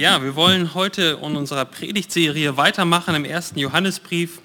[0.00, 4.40] Ja, wir wollen heute in unserer Predigtserie weitermachen im ersten Johannesbrief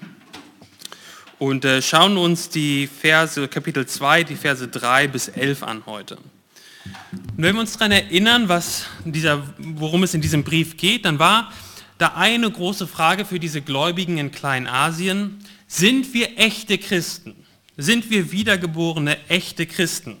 [1.38, 6.16] und äh, schauen uns die Verse, Kapitel 2, die Verse 3 bis 11 an heute.
[6.16, 11.18] Und wenn wir uns daran erinnern, was dieser, worum es in diesem Brief geht, dann
[11.18, 11.50] war
[11.96, 15.38] da eine große Frage für diese Gläubigen in Kleinasien.
[15.66, 17.34] Sind wir echte Christen?
[17.78, 20.18] Sind wir wiedergeborene, echte Christen?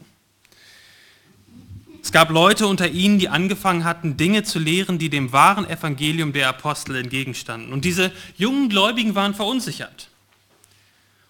[2.06, 6.32] Es gab Leute unter ihnen, die angefangen hatten, Dinge zu lehren, die dem wahren Evangelium
[6.32, 7.72] der Apostel entgegenstanden.
[7.72, 10.08] Und diese jungen Gläubigen waren verunsichert.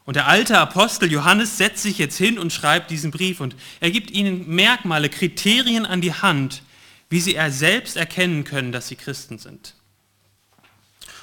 [0.05, 3.91] Und der alte Apostel Johannes setzt sich jetzt hin und schreibt diesen Brief und er
[3.91, 6.60] gibt ihnen Merkmale, Kriterien an die Hand,
[7.08, 9.77] wie sie er selbst erkennen können, dass sie Christen sind.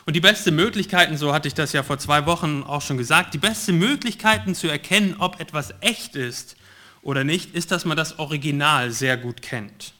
[0.08, 3.36] Und die beste Möglichkeiten, so hatte ich das ja vor zwei Wochen auch schon gesagt,
[3.36, 6.56] die beste Möglichkeiten zu erkennen, ob etwas echt ist,
[7.04, 9.94] oder nicht, ist, dass man das Original sehr gut kennt.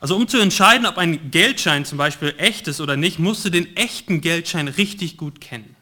[0.00, 3.50] Also um zu entscheiden, ob ein Geldschein zum Beispiel echt ist oder nicht, musst du
[3.50, 5.74] den echten Geldschein richtig gut kennen.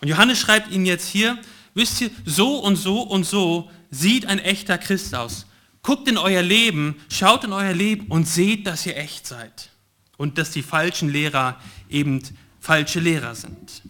[0.00, 1.38] Und Johannes schreibt ihnen jetzt hier,
[1.74, 5.46] wisst ihr, so und so und so sieht ein echter Christ aus.
[5.82, 9.70] Guckt in euer Leben, schaut in euer Leben und seht, dass ihr echt seid.
[10.16, 12.22] Und dass die falschen Lehrer eben
[12.60, 13.82] falsche Lehrer sind.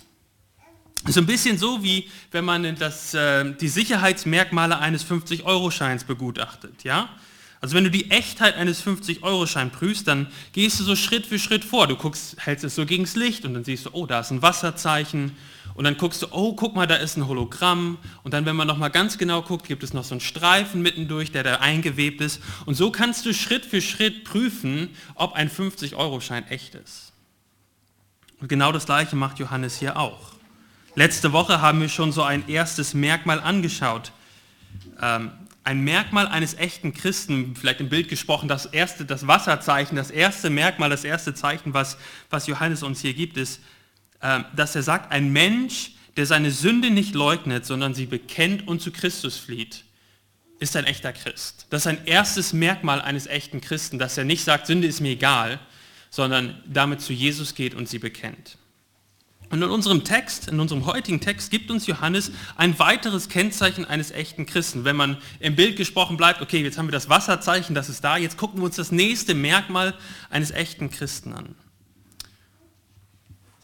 [1.06, 6.84] So ein bisschen so, wie wenn man das, äh, die Sicherheitsmerkmale eines 50-Euro-Scheins begutachtet.
[6.84, 7.08] Ja?
[7.60, 11.64] Also wenn du die Echtheit eines 50-Euro-Scheins prüfst, dann gehst du so Schritt für Schritt
[11.64, 11.88] vor.
[11.88, 14.30] Du guckst, hältst es so gegen das Licht und dann siehst du, oh, da ist
[14.30, 15.36] ein Wasserzeichen.
[15.74, 17.98] Und dann guckst du, oh, guck mal, da ist ein Hologramm.
[18.22, 21.32] Und dann, wenn man nochmal ganz genau guckt, gibt es noch so einen Streifen mittendurch,
[21.32, 22.40] der da eingewebt ist.
[22.66, 27.12] Und so kannst du Schritt für Schritt prüfen, ob ein 50-Euro-Schein echt ist.
[28.40, 30.32] Und genau das Gleiche macht Johannes hier auch.
[30.94, 34.12] Letzte Woche haben wir schon so ein erstes Merkmal angeschaut.
[35.00, 35.32] Ähm,
[35.64, 40.50] ein Merkmal eines echten Christen, vielleicht im Bild gesprochen, das erste, das Wasserzeichen, das erste
[40.50, 41.96] Merkmal, das erste Zeichen, was,
[42.28, 43.60] was Johannes uns hier gibt, ist,
[44.20, 48.82] äh, dass er sagt, ein Mensch, der seine Sünde nicht leugnet, sondern sie bekennt und
[48.82, 49.84] zu Christus flieht,
[50.58, 51.66] ist ein echter Christ.
[51.70, 55.12] Das ist ein erstes Merkmal eines echten Christen, dass er nicht sagt, Sünde ist mir
[55.12, 55.58] egal,
[56.10, 58.58] sondern damit zu Jesus geht und sie bekennt.
[59.52, 64.10] Und in unserem Text, in unserem heutigen Text, gibt uns Johannes ein weiteres Kennzeichen eines
[64.10, 64.86] echten Christen.
[64.86, 68.16] Wenn man im Bild gesprochen bleibt, okay, jetzt haben wir das Wasserzeichen, das ist da,
[68.16, 69.92] jetzt gucken wir uns das nächste Merkmal
[70.30, 71.54] eines echten Christen an.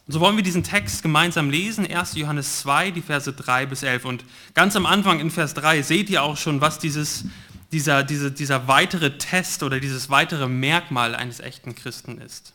[0.09, 2.17] So wollen wir diesen Text gemeinsam lesen, 1.
[2.17, 4.05] Johannes 2, die Verse 3 bis 11.
[4.05, 7.25] Und ganz am Anfang in Vers 3 seht ihr auch schon, was dieses,
[7.73, 12.53] dieser, diese, dieser weitere Test oder dieses weitere Merkmal eines echten Christen ist.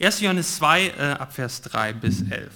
[0.00, 0.20] 1.
[0.20, 2.50] Johannes 2 äh, ab Vers 3 bis 11.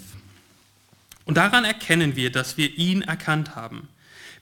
[1.24, 3.88] Und daran erkennen wir, dass wir ihn erkannt haben,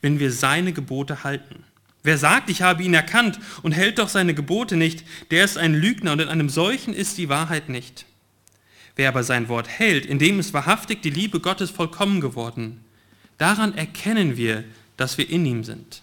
[0.02, 1.64] wenn wir seine Gebote halten.
[2.02, 5.74] Wer sagt, ich habe ihn erkannt und hält doch seine Gebote nicht, der ist ein
[5.74, 8.06] Lügner und in einem solchen ist die Wahrheit nicht.
[8.96, 12.84] Wer aber sein Wort hält, in dem ist wahrhaftig die Liebe Gottes vollkommen geworden.
[13.38, 14.64] Daran erkennen wir,
[14.96, 16.02] dass wir in ihm sind.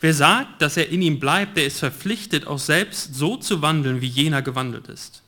[0.00, 4.00] Wer sagt, dass er in ihm bleibt, der ist verpflichtet, auch selbst so zu wandeln,
[4.00, 5.22] wie jener gewandelt ist.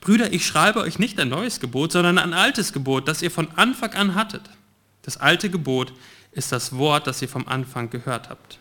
[0.00, 3.48] Brüder, ich schreibe euch nicht ein neues Gebot, sondern ein altes Gebot, das ihr von
[3.56, 4.42] Anfang an hattet.
[5.02, 5.92] Das alte Gebot
[6.32, 8.58] ist das Wort, das ihr vom Anfang gehört habt.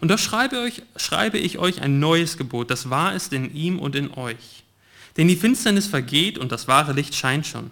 [0.00, 3.78] Und doch schreibe, euch, schreibe ich euch ein neues Gebot, das wahr ist in ihm
[3.78, 4.64] und in euch.
[5.16, 7.70] Denn die Finsternis vergeht und das wahre Licht scheint schon.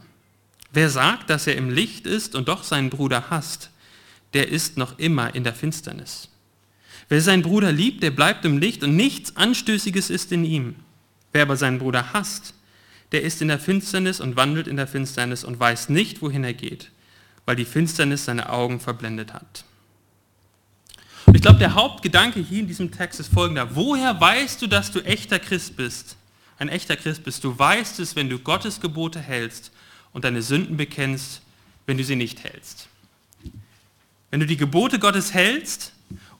[0.73, 3.71] Wer sagt, dass er im Licht ist und doch seinen Bruder hasst,
[4.35, 6.29] der ist noch immer in der Finsternis.
[7.09, 10.75] Wer seinen Bruder liebt, der bleibt im Licht und nichts Anstößiges ist in ihm.
[11.33, 12.55] Wer aber seinen Bruder hasst,
[13.13, 16.55] der ist in der Finsternis und wandelt in der Finsternis und weiß nicht, wohin er
[16.55, 16.91] geht,
[17.45, 19.65] weil die Finsternis seine Augen verblendet hat.
[21.27, 23.75] Und ich glaube, der Hauptgedanke hier in diesem Text ist folgender.
[23.75, 26.17] Woher weißt du, dass du echter Christ bist?
[26.59, 27.45] Ein echter Christ bist.
[27.45, 29.73] Du weißt es, wenn du Gottes Gebote hältst
[30.13, 31.43] und deine Sünden bekennst,
[31.85, 32.89] wenn du sie nicht hältst.
[34.31, 35.93] Wenn du die Gebote Gottes hältst,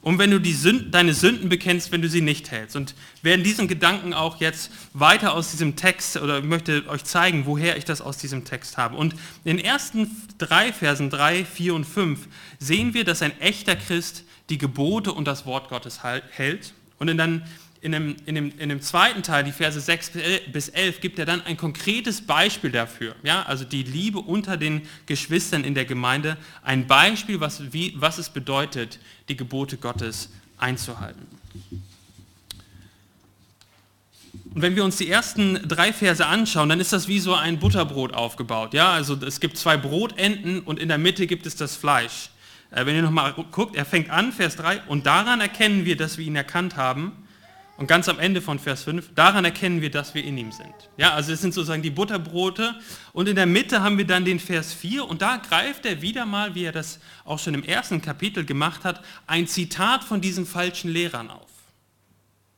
[0.07, 2.77] und wenn du Sünden, deine Sünden bekennst, wenn du sie nicht hältst.
[2.77, 7.75] Und werden diesen Gedanken auch jetzt weiter aus diesem Text oder möchte euch zeigen, woher
[7.75, 8.95] ich das aus diesem Text habe.
[8.95, 13.75] Und in den ersten drei Versen, drei, vier und fünf, sehen wir, dass ein echter
[13.75, 16.73] Christ die Gebote und das Wort Gottes hält.
[16.99, 17.45] Und dann
[17.81, 20.11] in dem, in, dem, in dem zweiten Teil, die Verse 6
[20.51, 23.15] bis 11, gibt er dann ein konkretes Beispiel dafür.
[23.23, 28.17] Ja, also die Liebe unter den Geschwistern in der Gemeinde, ein Beispiel, was, wie, was
[28.17, 31.27] es bedeutet, die Gebote Gottes einzuhalten.
[34.53, 37.59] Und wenn wir uns die ersten drei Verse anschauen, dann ist das wie so ein
[37.59, 38.73] Butterbrot aufgebaut.
[38.73, 42.31] Ja, also es gibt zwei Brotenden und in der Mitte gibt es das Fleisch.
[42.71, 46.17] Äh, wenn ihr nochmal guckt, er fängt an, Vers 3, und daran erkennen wir, dass
[46.17, 47.26] wir ihn erkannt haben,
[47.77, 50.73] Und ganz am Ende von Vers 5, daran erkennen wir, dass wir in ihm sind.
[50.97, 52.75] Ja, also es sind sozusagen die Butterbrote.
[53.13, 56.25] Und in der Mitte haben wir dann den Vers 4 und da greift er wieder
[56.25, 60.47] mal, wie er das auch schon im ersten Kapitel gemacht hat, ein Zitat von diesen
[60.47, 61.49] falschen Lehrern auf.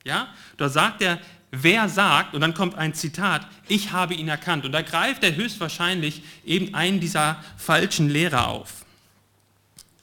[0.05, 1.19] Ja, da sagt er,
[1.51, 4.65] wer sagt, und dann kommt ein Zitat, ich habe ihn erkannt.
[4.65, 8.85] Und da greift er höchstwahrscheinlich eben einen dieser falschen Lehrer auf.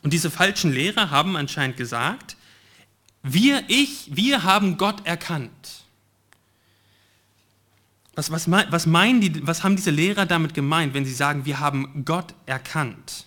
[0.03, 2.37] Und diese falschen Lehrer haben anscheinend gesagt,
[3.29, 5.51] wir, ich, wir haben Gott erkannt.
[8.15, 11.61] Was, was, was, meinen die, was haben diese Lehrer damit gemeint, wenn sie sagen, wir
[11.61, 13.27] haben Gott erkannt?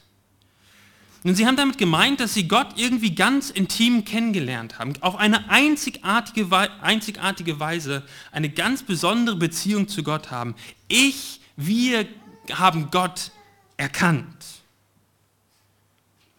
[1.24, 5.50] Und sie haben damit gemeint, dass sie Gott irgendwie ganz intim kennengelernt haben, auf eine
[5.50, 6.50] einzigartige,
[6.82, 10.56] einzigartige Weise eine ganz besondere Beziehung zu Gott haben.
[10.88, 12.08] Ich, wir
[12.54, 13.32] haben Gott
[13.76, 14.46] erkannt.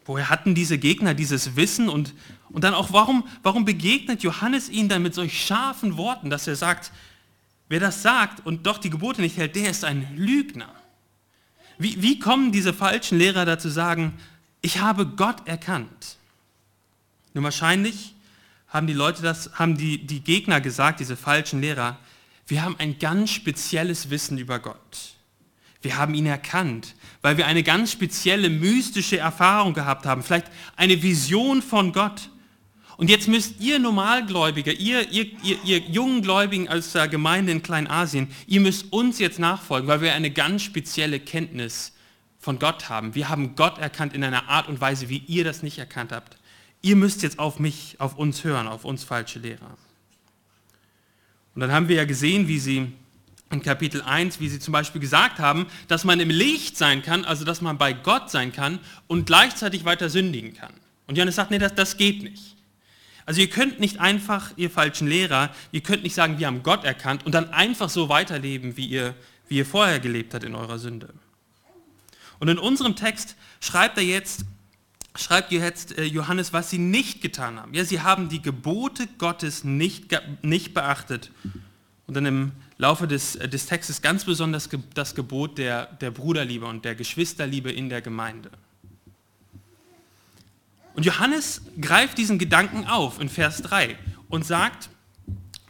[0.07, 2.15] Woher hatten diese Gegner dieses Wissen und
[2.53, 6.57] und dann auch, warum, warum begegnet Johannes ihnen dann mit solch scharfen Worten, dass er
[6.57, 6.93] sagt,
[7.69, 10.75] wer das sagt und doch die Gebote nicht hält, der ist ein Lügner.
[11.79, 14.15] Wie, wie kommen diese falschen Lehrer dazu sagen,
[14.61, 16.17] ich habe Gott erkannt?
[17.33, 18.15] Nun wahrscheinlich
[18.69, 21.99] haben die Leute das, haben die, die Gegner gesagt, diese falschen Lehrer,
[22.47, 25.15] wir haben ein ganz spezielles Wissen über Gott.
[25.83, 31.03] Wir haben ihn erkannt, weil wir eine ganz spezielle mystische Erfahrung gehabt haben, vielleicht eine
[31.03, 32.29] Vision von Gott.
[33.01, 38.29] Und jetzt müsst ihr Normalgläubiger, ihr, ihr, ihr, ihr jungen Gläubigen als Gemeinde in Kleinasien,
[38.47, 41.95] ihr müsst uns jetzt nachfolgen, weil wir eine ganz spezielle Kenntnis
[42.39, 43.15] von Gott haben.
[43.15, 46.37] Wir haben Gott erkannt in einer Art und Weise, wie ihr das nicht erkannt habt.
[46.83, 49.79] Ihr müsst jetzt auf mich, auf uns hören, auf uns falsche Lehrer.
[51.55, 52.93] Und dann haben wir ja gesehen, wie sie
[53.51, 57.25] in Kapitel 1, wie sie zum Beispiel gesagt haben, dass man im Licht sein kann,
[57.25, 60.75] also dass man bei Gott sein kann und gleichzeitig weiter sündigen kann.
[61.07, 62.60] Und Johannes sagt, nee, das, das geht nicht.
[63.31, 66.83] Also ihr könnt nicht einfach, ihr falschen Lehrer, ihr könnt nicht sagen, wir haben Gott
[66.83, 69.15] erkannt und dann einfach so weiterleben, wie ihr,
[69.47, 71.15] wie ihr vorher gelebt habt in eurer Sünde.
[72.41, 74.47] Und in unserem Text schreibt er jetzt,
[75.15, 77.73] schreibt jetzt äh, Johannes, was sie nicht getan haben.
[77.73, 80.07] Ja, sie haben die Gebote Gottes nicht,
[80.43, 81.31] nicht beachtet.
[82.09, 86.67] Und dann im Laufe des, äh, des Textes ganz besonders das Gebot der, der Bruderliebe
[86.67, 88.51] und der Geschwisterliebe in der Gemeinde.
[90.95, 93.97] Und Johannes greift diesen Gedanken auf in Vers 3
[94.29, 94.91] und sagt,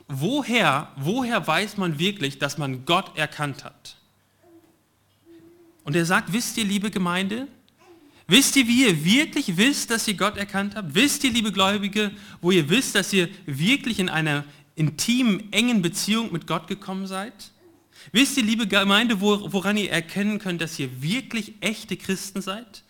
[0.08, 3.96] woher, woher weiß man wirklich, dass man Gott erkannt hat?
[5.84, 7.48] Und er sagt, wisst ihr, liebe Gemeinde,
[8.26, 10.94] wisst ihr, wie ihr wirklich wisst, dass ihr Gott erkannt habt?
[10.94, 14.44] Wisst ihr, liebe Gläubige, wo ihr wisst, dass ihr wirklich in einer
[14.76, 17.52] intimen, engen Beziehung mit Gott gekommen seid?
[18.12, 22.82] Wisst ihr, liebe Gemeinde, woran ihr erkennen könnt, dass ihr wirklich echte Christen seid?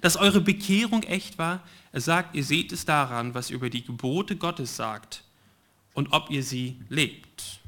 [0.00, 1.62] Dass eure Bekehrung echt war?
[1.92, 5.24] Er sagt, ihr seht es daran, was über die Gebote Gottes sagt
[5.94, 7.60] und ob ihr sie lebt.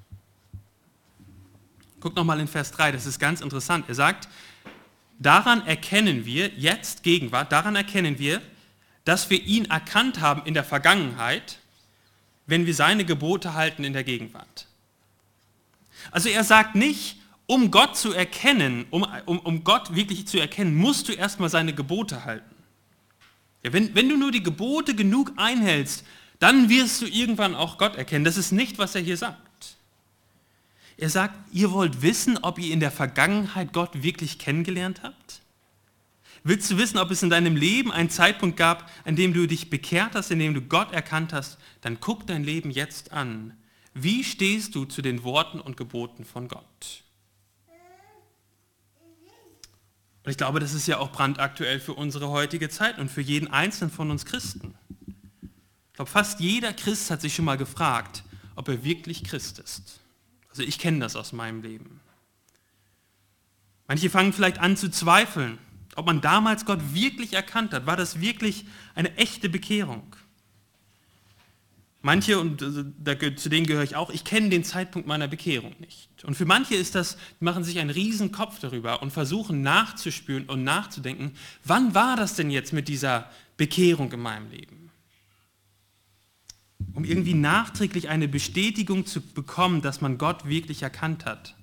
[2.01, 3.87] Guckt nochmal in Vers 3, das ist ganz interessant.
[3.89, 4.29] Er sagt,
[5.19, 8.41] daran erkennen wir, jetzt Gegenwart, daran erkennen wir,
[9.05, 11.59] dass wir ihn erkannt haben in der Vergangenheit,
[12.47, 14.67] wenn wir seine Gebote halten in der Gegenwart.
[16.11, 17.18] Also er sagt nicht,
[17.49, 21.75] um Gott zu erkennen, um, um, um Gott wirklich zu erkennen, musst du erstmal seine
[21.75, 22.55] Gebote halten.
[23.65, 26.05] Ja, wenn, wenn du nur die Gebote genug einhältst,
[26.39, 28.27] dann wirst du irgendwann auch Gott erkennen.
[28.27, 29.77] Das ist nicht, was er hier sagt.
[30.99, 35.41] Er sagt, ihr wollt wissen, ob ihr in der Vergangenheit Gott wirklich kennengelernt habt?
[36.45, 39.71] Willst du wissen, ob es in deinem Leben einen Zeitpunkt gab, an dem du dich
[39.71, 41.57] bekehrt hast, in dem du Gott erkannt hast?
[41.81, 43.57] Dann guck dein Leben jetzt an.
[43.95, 47.05] Wie stehst du zu den Worten und Geboten von Gott?
[50.29, 53.49] Und ich glaube, das ist ja auch brandaktuell für unsere heutige Zeit und für jeden
[53.49, 54.75] einzelnen von uns Christen.
[55.41, 60.01] Ich glaube, fast jeder Christ hat sich schon mal gefragt, ob er wirklich Christ ist.
[60.51, 62.01] Also ich kenne das aus meinem Leben.
[63.87, 65.57] Manche fangen vielleicht an zu zweifeln,
[65.97, 67.87] ob man damals Gott wirklich erkannt hat.
[67.87, 70.15] War das wirklich eine echte Bekehrung?
[72.01, 76.09] Manche, und äh, zu denen gehöre ich auch, ich kenne den Zeitpunkt meiner Bekehrung nicht.
[76.25, 80.45] Und für manche ist das, die machen sich einen riesen Kopf darüber und versuchen nachzuspüren
[80.45, 81.33] und nachzudenken,
[81.65, 84.91] wann war das denn jetzt mit dieser Bekehrung in meinem Leben?
[86.95, 91.57] Um irgendwie nachträglich eine Bestätigung zu bekommen, dass man Gott wirklich erkannt hat.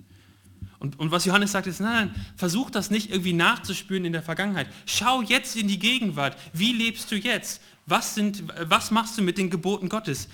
[0.80, 4.22] Und, und was Johannes sagt ist, nein, nein, versuch das nicht irgendwie nachzuspüren in der
[4.22, 4.68] Vergangenheit.
[4.86, 6.38] Schau jetzt in die Gegenwart.
[6.54, 7.62] Wie lebst du jetzt?
[7.86, 10.28] Was, sind, was machst du mit den Geboten Gottes?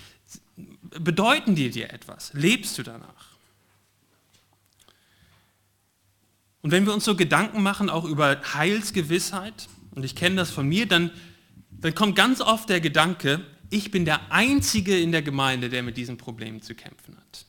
[0.99, 2.31] Bedeuten die dir etwas?
[2.33, 3.31] Lebst du danach?
[6.61, 10.67] Und wenn wir uns so Gedanken machen, auch über Heilsgewissheit, und ich kenne das von
[10.67, 11.11] mir, dann,
[11.71, 15.97] dann kommt ganz oft der Gedanke, ich bin der Einzige in der Gemeinde, der mit
[15.97, 17.45] diesen Problemen zu kämpfen hat.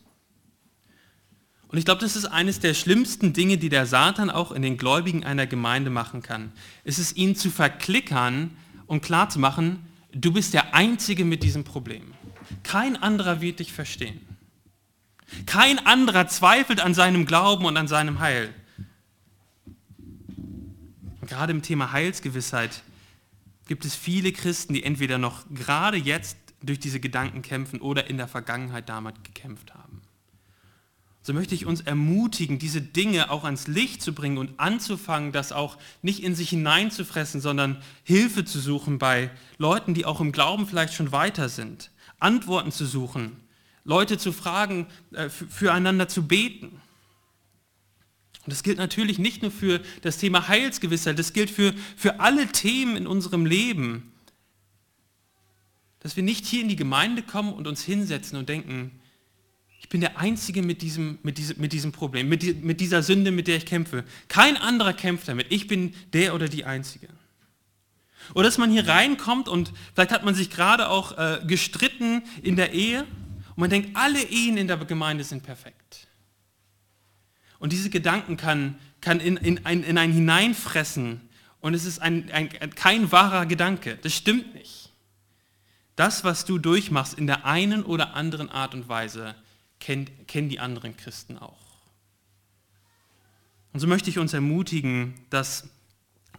[1.69, 4.77] Und ich glaube, das ist eines der schlimmsten Dinge, die der Satan auch in den
[4.77, 6.53] Gläubigen einer Gemeinde machen kann.
[6.85, 8.51] Es ist ihnen zu verklickern
[8.87, 9.79] und klarzumachen,
[10.13, 12.15] du bist der Einzige mit diesem Problem.
[12.63, 14.21] Kein anderer wird dich verstehen.
[15.47, 18.53] Kein anderer zweifelt an seinem Glauben und an seinem Heil.
[21.21, 22.83] Und gerade im Thema Heilsgewissheit
[23.67, 28.17] gibt es viele Christen, die entweder noch gerade jetzt durch diese Gedanken kämpfen oder in
[28.19, 29.92] der Vergangenheit damit gekämpft haben.
[31.25, 35.53] So möchte ich uns ermutigen, diese Dinge auch ans Licht zu bringen und anzufangen, das
[35.53, 40.67] auch nicht in sich hineinzufressen, sondern Hilfe zu suchen bei Leuten, die auch im Glauben
[40.67, 41.93] vielleicht schon weiter sind.
[42.19, 43.37] Antworten zu suchen,
[43.85, 46.81] Leute zu fragen, äh, füreinander zu beten.
[48.45, 52.49] Und das gilt natürlich nicht nur für das Thema Heilsgewissheit, das gilt für, für alle
[52.49, 54.13] Themen in unserem Leben.
[56.01, 58.91] Dass wir nicht hier in die Gemeinde kommen und uns hinsetzen und denken,
[59.83, 63.03] ich bin der Einzige mit diesem, mit diesem, mit diesem Problem, mit, die, mit dieser
[63.03, 64.05] Sünde, mit der ich kämpfe.
[64.29, 65.49] Kein anderer kämpft damit.
[65.51, 67.09] Ich bin der oder die Einzige.
[68.33, 72.55] Oder dass man hier reinkommt und vielleicht hat man sich gerade auch äh, gestritten in
[72.55, 76.07] der Ehe und man denkt, alle Ehen in der Gemeinde sind perfekt.
[77.59, 81.29] Und diese Gedanken kann, kann in, in, ein, in einen hineinfressen
[81.61, 83.99] und es ist ein, ein, kein wahrer Gedanke.
[84.01, 84.93] Das stimmt nicht.
[85.97, 89.35] Das, was du durchmachst in der einen oder anderen Art und Weise,
[89.83, 91.59] kennen, kennen die anderen Christen auch.
[93.73, 95.69] Und so möchte ich uns ermutigen, das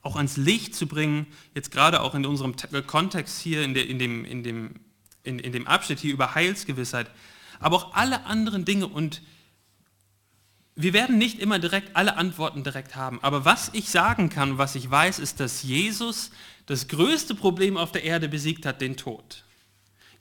[0.01, 2.55] auch ans Licht zu bringen, jetzt gerade auch in unserem
[2.87, 4.79] Kontext hier, in, der, in, dem, in, dem,
[5.23, 7.09] in, in dem Abschnitt hier über Heilsgewissheit,
[7.59, 9.21] aber auch alle anderen Dinge und
[10.75, 14.75] wir werden nicht immer direkt alle Antworten direkt haben, aber was ich sagen kann, was
[14.75, 16.31] ich weiß, ist, dass Jesus
[16.65, 19.43] das größte Problem auf der Erde besiegt hat, den Tod.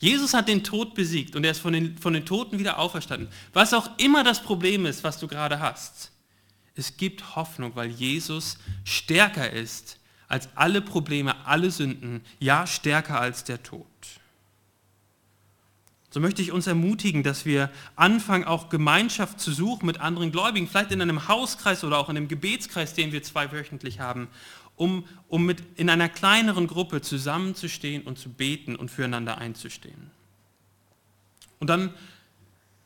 [0.02, 3.28] Jesus hat den Tod besiegt und er ist von den, von den Toten wieder auferstanden.
[3.52, 6.10] Was auch immer das Problem ist, was du gerade hast,
[6.74, 13.44] es gibt Hoffnung, weil Jesus stärker ist als alle Probleme, alle Sünden, ja stärker als
[13.44, 13.86] der Tod.
[16.10, 20.66] So möchte ich uns ermutigen, dass wir anfangen, auch Gemeinschaft zu suchen mit anderen Gläubigen,
[20.66, 24.26] vielleicht in einem Hauskreis oder auch in einem Gebetskreis, den wir zweiwöchentlich haben,
[24.76, 30.10] um, um mit in einer kleineren Gruppe zusammenzustehen und zu beten und füreinander einzustehen.
[31.58, 31.94] Und dann,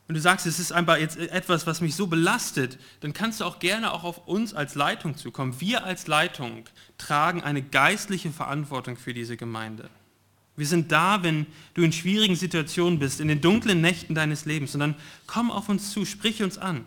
[0.05, 3.45] wenn du sagst, es ist einfach jetzt etwas, was mich so belastet, dann kannst du
[3.45, 5.59] auch gerne auch auf uns als Leitung zukommen.
[5.59, 6.65] Wir als Leitung
[6.97, 9.89] tragen eine geistliche Verantwortung für diese Gemeinde.
[10.55, 14.73] Wir sind da, wenn du in schwierigen Situationen bist, in den dunklen Nächten deines Lebens.
[14.73, 14.95] Und dann
[15.27, 16.83] komm auf uns zu, sprich uns an.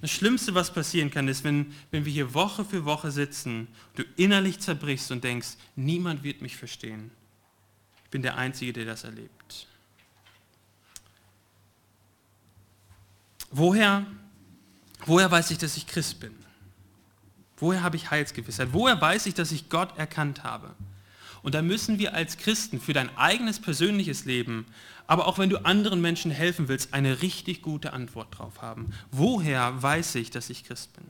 [0.00, 4.04] Das Schlimmste, was passieren kann, ist, wenn, wenn wir hier Woche für Woche sitzen, du
[4.16, 7.10] innerlich zerbrichst und denkst, niemand wird mich verstehen.
[8.04, 9.66] Ich bin der Einzige, der das erlebt.
[13.50, 14.06] Woher,
[15.04, 16.34] woher weiß ich, dass ich Christ bin?
[17.56, 18.68] Woher habe ich Heilsgewissheit?
[18.72, 20.74] Woher weiß ich, dass ich Gott erkannt habe?
[21.42, 24.66] Und da müssen wir als Christen für dein eigenes persönliches Leben,
[25.06, 28.92] aber auch wenn du anderen Menschen helfen willst, eine richtig gute Antwort drauf haben.
[29.10, 31.04] Woher weiß ich, dass ich Christ bin?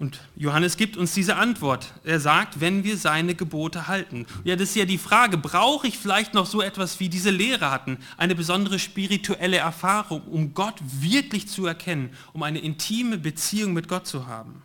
[0.00, 1.92] Und Johannes gibt uns diese Antwort.
[2.04, 4.26] Er sagt, wenn wir seine Gebote halten.
[4.44, 7.70] Ja, das ist ja die Frage, brauche ich vielleicht noch so etwas wie diese Lehre
[7.70, 13.88] hatten, eine besondere spirituelle Erfahrung, um Gott wirklich zu erkennen, um eine intime Beziehung mit
[13.88, 14.62] Gott zu haben?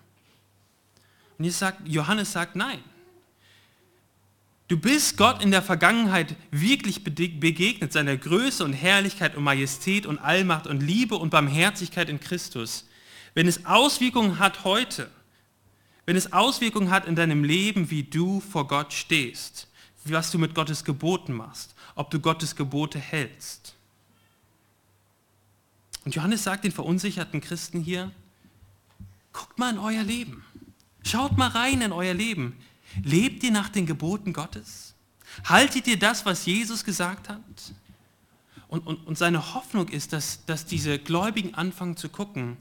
[1.38, 2.80] Und sagt, Johannes sagt, nein.
[4.68, 10.18] Du bist Gott in der Vergangenheit wirklich begegnet, seiner Größe und Herrlichkeit und Majestät und
[10.18, 12.86] Allmacht und Liebe und Barmherzigkeit in Christus.
[13.36, 15.12] Wenn es Auswirkungen hat heute,
[16.08, 19.68] wenn es Auswirkungen hat in deinem Leben, wie du vor Gott stehst,
[20.04, 23.76] was du mit Gottes Geboten machst, ob du Gottes Gebote hältst.
[26.06, 28.12] Und Johannes sagt den verunsicherten Christen hier,
[29.34, 30.44] guckt mal in euer Leben.
[31.06, 32.58] Schaut mal rein in euer Leben.
[33.04, 34.96] Lebt ihr nach den Geboten Gottes?
[35.44, 37.40] Haltet ihr das, was Jesus gesagt hat?
[38.68, 42.58] Und, und, und seine Hoffnung ist, dass, dass diese Gläubigen anfangen zu gucken,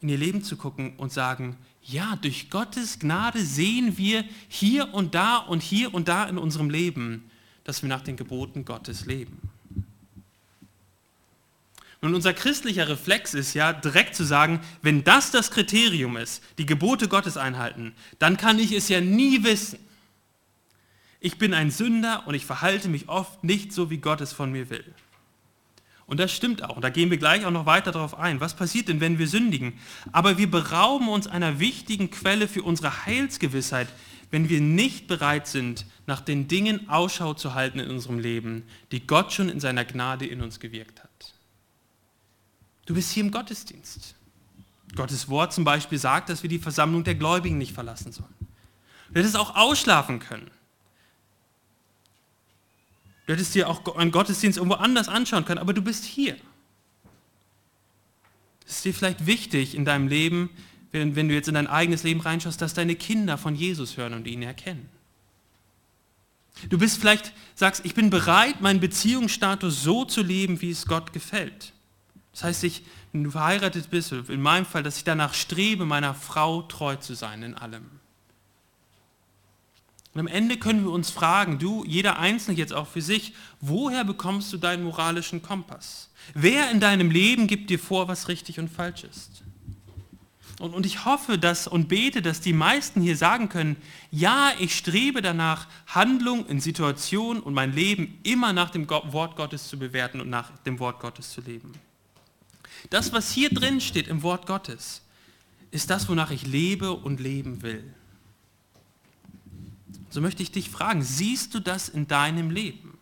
[0.00, 5.14] in ihr Leben zu gucken und sagen, ja, durch Gottes Gnade sehen wir hier und
[5.14, 7.30] da und hier und da in unserem Leben,
[7.64, 9.40] dass wir nach den Geboten Gottes leben.
[12.00, 16.66] Und unser christlicher Reflex ist ja direkt zu sagen, wenn das das Kriterium ist, die
[16.66, 19.80] Gebote Gottes einhalten, dann kann ich es ja nie wissen.
[21.20, 24.52] Ich bin ein Sünder und ich verhalte mich oft nicht so, wie Gott es von
[24.52, 24.84] mir will.
[26.06, 26.76] Und das stimmt auch.
[26.76, 28.40] Und da gehen wir gleich auch noch weiter darauf ein.
[28.40, 29.74] Was passiert denn, wenn wir sündigen?
[30.12, 33.88] Aber wir berauben uns einer wichtigen Quelle für unsere Heilsgewissheit,
[34.30, 39.06] wenn wir nicht bereit sind, nach den Dingen Ausschau zu halten in unserem Leben, die
[39.06, 41.07] Gott schon in seiner Gnade in uns gewirkt hat.
[42.88, 44.14] Du bist hier im Gottesdienst.
[44.96, 48.34] Gottes Wort zum Beispiel sagt, dass wir die Versammlung der Gläubigen nicht verlassen sollen.
[49.10, 50.50] Du hättest auch ausschlafen können.
[53.26, 56.38] Du hättest dir auch einen Gottesdienst irgendwo anders anschauen können, aber du bist hier.
[58.66, 60.48] Es ist dir vielleicht wichtig in deinem Leben,
[60.90, 64.14] wenn, wenn du jetzt in dein eigenes Leben reinschaust, dass deine Kinder von Jesus hören
[64.14, 64.88] und ihn erkennen.
[66.70, 71.12] Du bist vielleicht, sagst, ich bin bereit, meinen Beziehungsstatus so zu leben, wie es Gott
[71.12, 71.74] gefällt.
[72.38, 76.14] Das heißt, ich, wenn du verheiratet bist, in meinem Fall, dass ich danach strebe, meiner
[76.14, 77.90] Frau treu zu sein in allem.
[80.14, 84.04] Und am Ende können wir uns fragen, du, jeder Einzelne jetzt auch für sich, woher
[84.04, 86.10] bekommst du deinen moralischen Kompass?
[86.32, 89.42] Wer in deinem Leben gibt dir vor, was richtig und falsch ist?
[90.60, 93.74] Und, und ich hoffe dass, und bete, dass die meisten hier sagen können,
[94.12, 99.66] ja, ich strebe danach, Handlung in Situationen und mein Leben immer nach dem Wort Gottes
[99.66, 101.72] zu bewerten und nach dem Wort Gottes zu leben.
[102.90, 105.02] Das, was hier drin steht im Wort Gottes,
[105.70, 107.84] ist das, wonach ich lebe und leben will.
[110.10, 112.98] So möchte ich dich fragen, siehst du das in deinem Leben?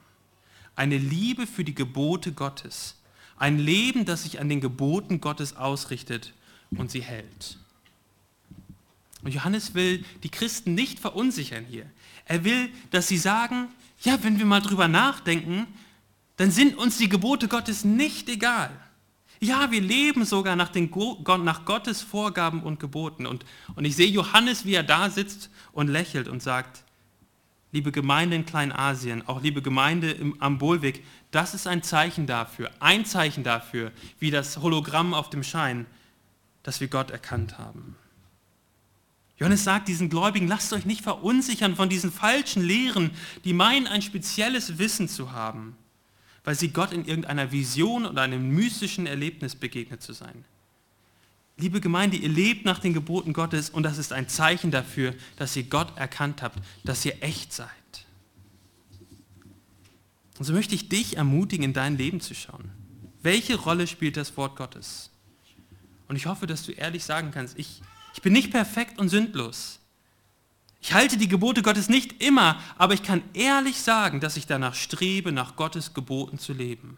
[0.75, 2.97] Eine Liebe für die Gebote Gottes.
[3.37, 6.33] Ein Leben, das sich an den Geboten Gottes ausrichtet
[6.71, 7.59] und sie hält.
[9.23, 11.88] Und Johannes will die Christen nicht verunsichern hier.
[12.26, 13.68] Er will, dass sie sagen,
[14.02, 15.66] ja, wenn wir mal drüber nachdenken,
[16.37, 18.71] dann sind uns die Gebote Gottes nicht egal.
[19.40, 20.90] Ja, wir leben sogar nach, den,
[21.43, 23.26] nach Gottes Vorgaben und Geboten.
[23.26, 26.85] Und, und ich sehe Johannes, wie er da sitzt und lächelt und sagt,
[27.73, 32.71] liebe Gemeinde in Kleinasien, auch liebe Gemeinde im, am Bolweg, das ist ein Zeichen dafür,
[32.81, 35.87] ein Zeichen dafür, wie das Hologramm auf dem Schein,
[36.62, 37.97] dass wir Gott erkannt haben.
[39.38, 43.11] Johannes sagt diesen Gläubigen, lasst euch nicht verunsichern von diesen falschen Lehren,
[43.45, 45.76] die meinen, ein spezielles Wissen zu haben,
[46.47, 50.45] weil sie Gott in irgendeiner Vision oder einem mystischen Erlebnis begegnet zu sein.
[51.59, 55.56] Liebe Gemeinde, ihr lebt nach den Geboten Gottes und das ist ein Zeichen dafür, dass
[55.56, 57.69] ihr Gott erkannt habt, dass ihr echt seid.
[60.39, 62.71] Und so möchte ich dich ermutigen, in dein Leben zu schauen.
[63.23, 65.11] Welche Rolle spielt das Wort Gottes?
[66.06, 67.82] Und ich hoffe, dass du ehrlich sagen kannst, ich,
[68.15, 69.80] ich bin nicht perfekt und sündlos.
[70.87, 74.77] Ich halte die Gebote Gottes nicht immer, aber ich kann ehrlich sagen, dass ich danach
[74.77, 76.97] strebe, nach Gottes Geboten zu leben.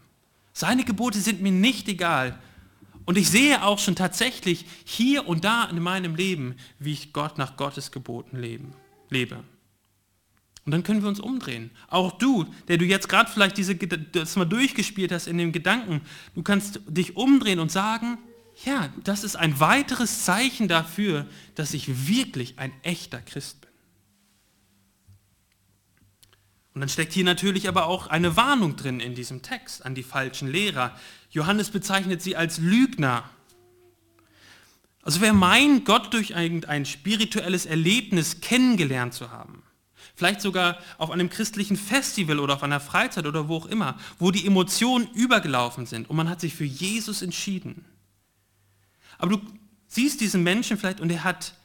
[0.53, 2.37] Seine Gebote sind mir nicht egal.
[3.05, 7.39] Und ich sehe auch schon tatsächlich hier und da in meinem Leben, wie ich Gott
[7.39, 8.75] nach Gottes Geboten leben,
[9.09, 9.43] lebe.
[10.65, 11.71] Und dann können wir uns umdrehen.
[11.87, 16.01] Auch du, der du jetzt gerade vielleicht diese, das mal durchgespielt hast in dem Gedanken,
[16.35, 18.19] du kannst dich umdrehen und sagen,
[18.65, 21.25] ja, das ist ein weiteres Zeichen dafür,
[21.55, 23.68] dass ich wirklich ein echter Christ bin.
[26.79, 30.01] Und dann steckt hier natürlich aber auch eine Warnung drin in diesem Text an die
[30.01, 30.97] falschen Lehrer.
[31.29, 33.29] Johannes bezeichnet sie als Lügner.
[35.01, 39.61] Also wer meint, Gott durch ein, ein spirituelles Erlebnis kennengelernt zu haben,
[40.15, 44.31] vielleicht sogar auf einem christlichen Festival oder auf einer Freizeit oder wo auch immer, wo
[44.31, 47.83] die Emotionen übergelaufen sind und man hat sich für Jesus entschieden,
[49.17, 49.41] aber du
[49.89, 51.55] siehst diesen Menschen vielleicht und er hat,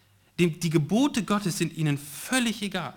[0.40, 2.94] die Gebote Gottes sind ihnen völlig egal.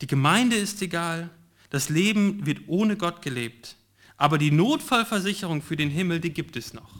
[0.00, 1.30] Die Gemeinde ist egal,
[1.70, 3.76] das Leben wird ohne Gott gelebt,
[4.16, 6.90] aber die Notfallversicherung für den Himmel, die gibt es noch.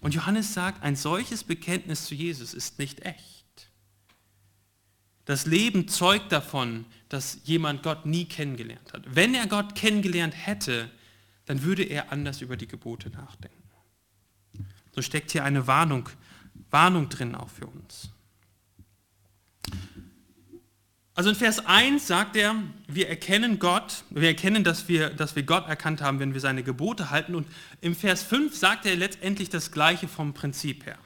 [0.00, 3.70] Und Johannes sagt, ein solches Bekenntnis zu Jesus ist nicht echt.
[5.24, 9.02] Das Leben zeugt davon, dass jemand Gott nie kennengelernt hat.
[9.14, 10.90] Wenn er Gott kennengelernt hätte,
[11.44, 13.56] dann würde er anders über die Gebote nachdenken.
[14.94, 16.08] So steckt hier eine Warnung,
[16.70, 18.10] Warnung drin auch für uns.
[21.18, 22.54] Also in Vers 1 sagt er,
[22.86, 26.62] wir erkennen Gott, wir erkennen, dass wir, dass wir Gott erkannt haben, wenn wir seine
[26.62, 27.34] Gebote halten.
[27.34, 27.48] Und
[27.80, 30.96] im Vers 5 sagt er letztendlich das Gleiche vom Prinzip her.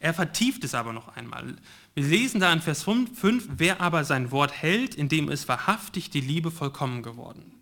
[0.00, 1.54] Er vertieft es aber noch einmal.
[1.94, 5.46] Wir lesen da in Vers 5, 5 wer aber sein Wort hält, in dem ist
[5.46, 7.52] wahrhaftig die Liebe vollkommen geworden.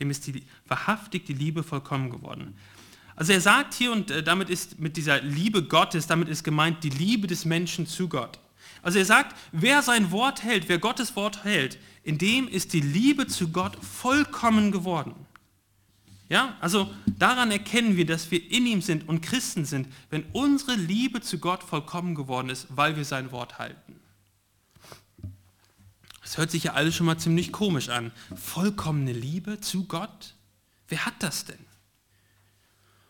[0.00, 2.58] Dem ist die, wahrhaftig die Liebe vollkommen geworden.
[3.16, 6.84] Also er sagt hier, und äh, damit ist mit dieser Liebe Gottes, damit ist gemeint
[6.84, 8.38] die Liebe des Menschen zu Gott.
[8.82, 12.80] Also er sagt, wer sein Wort hält, wer Gottes Wort hält, in dem ist die
[12.80, 15.14] Liebe zu Gott vollkommen geworden.
[16.28, 20.76] Ja, also daran erkennen wir, dass wir in ihm sind und Christen sind, wenn unsere
[20.76, 23.96] Liebe zu Gott vollkommen geworden ist, weil wir sein Wort halten.
[26.22, 28.12] Das hört sich ja alles schon mal ziemlich komisch an.
[28.36, 30.34] Vollkommene Liebe zu Gott?
[30.86, 31.58] Wer hat das denn?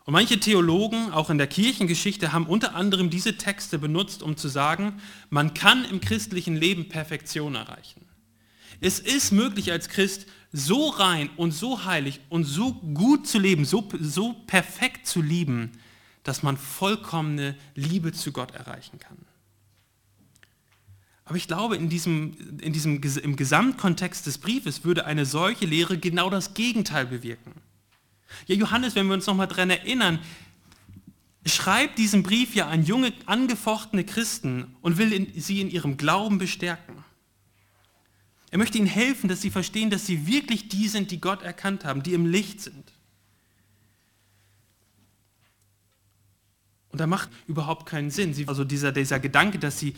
[0.05, 4.47] Und manche Theologen, auch in der Kirchengeschichte, haben unter anderem diese Texte benutzt, um zu
[4.47, 8.05] sagen, man kann im christlichen Leben Perfektion erreichen.
[8.79, 13.63] Es ist möglich als Christ so rein und so heilig und so gut zu leben,
[13.63, 15.71] so, so perfekt zu lieben,
[16.23, 19.17] dass man vollkommene Liebe zu Gott erreichen kann.
[21.25, 25.97] Aber ich glaube, in diesem, in diesem, im Gesamtkontext des Briefes würde eine solche Lehre
[25.97, 27.53] genau das Gegenteil bewirken.
[28.47, 30.19] Ja, Johannes, wenn wir uns nochmal daran erinnern,
[31.45, 36.37] schreibt diesen Brief ja an junge, angefochtene Christen und will in, sie in ihrem Glauben
[36.37, 37.03] bestärken.
[38.51, 41.85] Er möchte ihnen helfen, dass sie verstehen, dass sie wirklich die sind, die Gott erkannt
[41.85, 42.91] haben, die im Licht sind.
[46.89, 48.35] Und da macht überhaupt keinen Sinn.
[48.47, 49.95] also dieser, dieser Gedanke, dass sie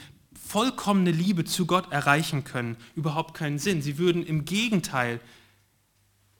[0.48, 3.82] vollkommene Liebe zu Gott erreichen können, überhaupt keinen Sinn.
[3.82, 5.20] Sie würden im Gegenteil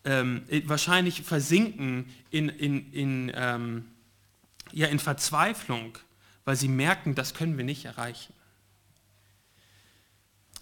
[0.06, 3.86] ähm, wahrscheinlich versinken in, in, in, ähm,
[4.72, 5.98] ja, in Verzweiflung,
[6.46, 8.34] weil sie merken, das können wir nicht erreichen.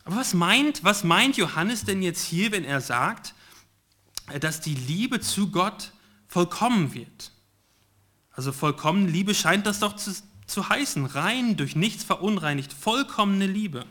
[0.04, 3.34] Aber was meint, was meint Johannes denn jetzt hier, wenn er sagt,
[4.40, 5.92] dass die Liebe zu Gott
[6.28, 7.32] vollkommen wird?
[8.32, 10.12] Also vollkommene Liebe scheint das doch zu,
[10.48, 13.86] zu heißen, rein, durch nichts verunreinigt, vollkommene Liebe.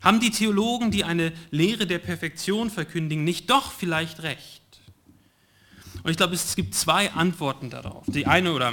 [0.00, 4.62] Haben die Theologen, die eine Lehre der Perfektion verkündigen, nicht doch vielleicht recht?
[6.02, 8.04] Und ich glaube, es gibt zwei Antworten darauf.
[8.06, 8.72] Die eine oder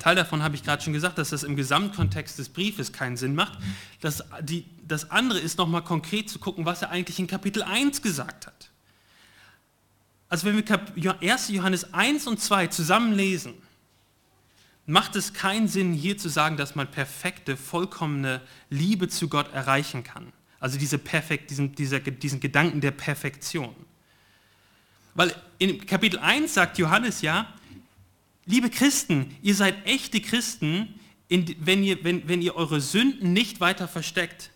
[0.00, 3.34] Teil davon habe ich gerade schon gesagt, dass das im Gesamtkontext des Briefes keinen Sinn
[3.34, 3.58] macht.
[4.00, 8.00] Das, die, das andere ist nochmal konkret zu gucken, was er eigentlich in Kapitel 1
[8.00, 8.70] gesagt hat.
[10.28, 11.48] Also wenn wir 1.
[11.48, 13.54] Johannes 1 und 2 zusammen lesen,
[14.90, 20.04] macht es keinen Sinn, hier zu sagen, dass man perfekte, vollkommene Liebe zu Gott erreichen
[20.04, 20.32] kann.
[20.58, 23.74] Also diese Perfekt, diesen, dieser, diesen Gedanken der Perfektion.
[25.14, 27.52] Weil in Kapitel 1 sagt Johannes ja,
[28.46, 30.94] liebe Christen, ihr seid echte Christen,
[31.28, 34.50] wenn, ihr, wenn, wenn ihr eure Sünden nicht weiter versteckt.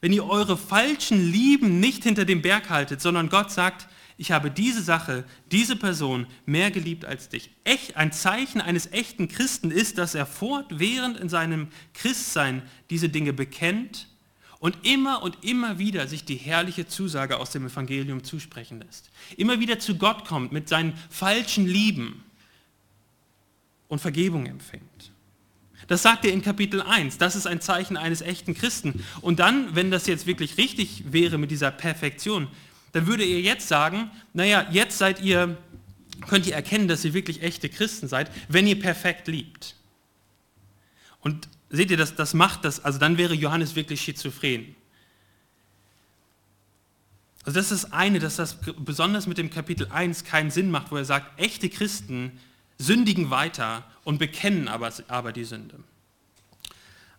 [0.00, 4.50] Wenn ihr eure falschen Lieben nicht hinter dem Berg haltet, sondern Gott sagt, ich habe
[4.50, 7.50] diese Sache, diese Person mehr geliebt als dich.
[7.64, 13.32] Echt, ein Zeichen eines echten Christen ist, dass er fortwährend in seinem Christsein diese Dinge
[13.32, 14.08] bekennt
[14.60, 19.10] und immer und immer wieder sich die herrliche Zusage aus dem Evangelium zusprechen lässt.
[19.36, 22.22] Immer wieder zu Gott kommt mit seinen falschen Lieben
[23.88, 25.12] und Vergebung empfängt.
[25.88, 27.18] Das sagt er in Kapitel 1.
[27.18, 29.04] Das ist ein Zeichen eines echten Christen.
[29.20, 32.48] Und dann, wenn das jetzt wirklich richtig wäre mit dieser Perfektion,
[32.94, 35.58] dann würde ihr jetzt sagen, naja, jetzt seid ihr,
[36.28, 39.74] könnt ihr erkennen, dass ihr wirklich echte Christen seid, wenn ihr perfekt liebt.
[41.18, 44.76] Und seht ihr, das, das macht das, also dann wäre Johannes wirklich schizophren.
[47.44, 50.96] Also das ist eine, dass das besonders mit dem Kapitel 1 keinen Sinn macht, wo
[50.96, 52.38] er sagt, echte Christen
[52.78, 55.80] sündigen weiter und bekennen aber, aber die Sünde.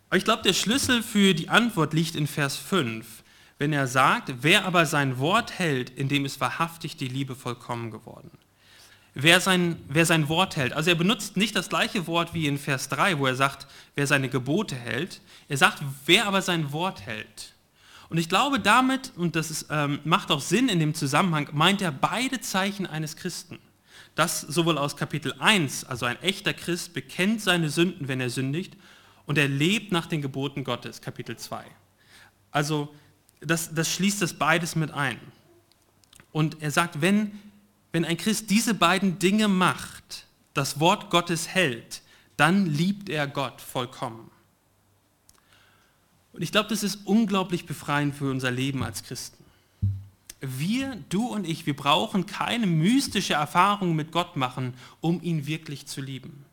[0.07, 3.24] Aber ich glaube, der Schlüssel für die Antwort liegt in Vers 5
[3.57, 7.91] wenn er sagt, wer aber sein Wort hält, in dem ist wahrhaftig die Liebe vollkommen
[7.91, 8.31] geworden.
[9.13, 12.57] Wer sein, wer sein Wort hält, also er benutzt nicht das gleiche Wort wie in
[12.57, 13.65] Vers 3, wo er sagt,
[13.95, 15.21] wer seine Gebote hält.
[15.47, 17.53] Er sagt, wer aber sein Wort hält.
[18.09, 21.81] Und ich glaube damit, und das ist, ähm, macht auch Sinn in dem Zusammenhang, meint
[21.81, 23.57] er beide Zeichen eines Christen.
[24.15, 28.75] Das sowohl aus Kapitel 1, also ein echter Christ bekennt seine Sünden, wenn er sündigt,
[29.25, 31.65] und er lebt nach den Geboten Gottes, Kapitel 2.
[32.51, 32.93] Also
[33.41, 35.19] das, das schließt das beides mit ein.
[36.31, 37.39] Und er sagt, wenn,
[37.91, 42.01] wenn ein Christ diese beiden Dinge macht, das Wort Gottes hält,
[42.37, 44.29] dann liebt er Gott vollkommen.
[46.33, 49.43] Und ich glaube, das ist unglaublich befreiend für unser Leben als Christen.
[50.41, 55.85] Wir, du und ich, wir brauchen keine mystische Erfahrung mit Gott machen, um ihn wirklich
[55.85, 56.43] zu lieben.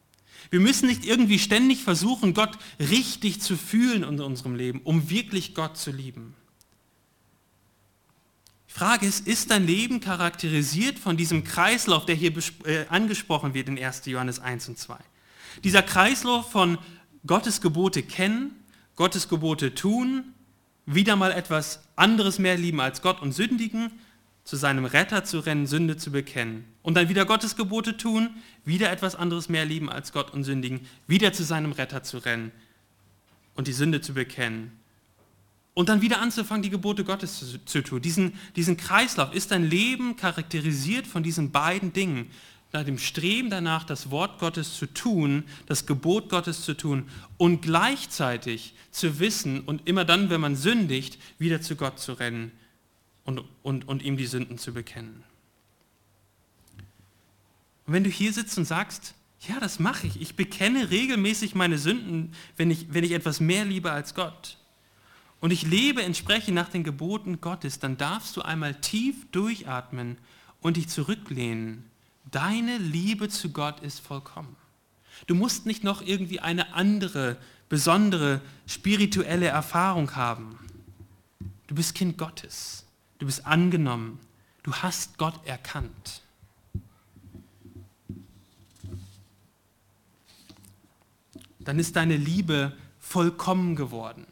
[0.51, 5.55] Wir müssen nicht irgendwie ständig versuchen, Gott richtig zu fühlen in unserem Leben, um wirklich
[5.55, 6.35] Gott zu lieben.
[8.73, 12.33] Frage ist, ist dein Leben charakterisiert von diesem Kreislauf, der hier
[12.65, 14.07] äh, angesprochen wird in 1.
[14.07, 14.97] Johannes 1 und 2?
[15.63, 16.79] Dieser Kreislauf von
[17.27, 18.53] Gottes Gebote kennen,
[18.97, 20.33] Gottes Gebote tun,
[20.87, 23.93] wieder mal etwas anderes mehr lieben als Gott und sündigen,
[24.43, 26.65] zu seinem Retter zu rennen, Sünde zu bekennen.
[26.81, 28.31] Und dann wieder Gottes Gebote tun,
[28.65, 32.53] wieder etwas anderes mehr lieben als Gott und sündigen, wieder zu seinem Retter zu rennen
[33.55, 34.82] und die Sünde zu bekennen
[35.75, 38.03] und dann wieder anzufangen, die Gebote Gottes zu, zu tun.
[38.03, 42.31] Diesen, diesen Kreislauf ist dein Leben charakterisiert von diesen beiden Dingen.
[42.73, 47.61] Nach dem Streben danach, das Wort Gottes zu tun, das Gebot Gottes zu tun und
[47.61, 52.51] gleichzeitig zu wissen und immer dann, wenn man sündigt, wieder zu Gott zu rennen
[53.25, 55.23] und, und, und ihm die Sünden zu bekennen.
[57.87, 59.15] Und wenn du hier sitzt und sagst,
[59.49, 60.21] Ja, das mache ich.
[60.21, 64.57] Ich bekenne regelmäßig meine Sünden, wenn ich, wenn ich etwas mehr liebe als Gott.
[65.43, 70.17] Und ich lebe entsprechend nach den Geboten Gottes, dann darfst du einmal tief durchatmen
[70.61, 71.83] und dich zurücklehnen.
[72.31, 74.55] Deine Liebe zu Gott ist vollkommen.
[75.27, 80.61] Du musst nicht noch irgendwie eine andere, besondere spirituelle Erfahrung haben.
[81.67, 82.87] Du bist Kind Gottes.
[83.19, 84.21] Du bist angenommen.
[84.63, 86.23] Du hast Gott erkannt.
[91.59, 94.25] Dann ist deine Liebe vollkommen geworden.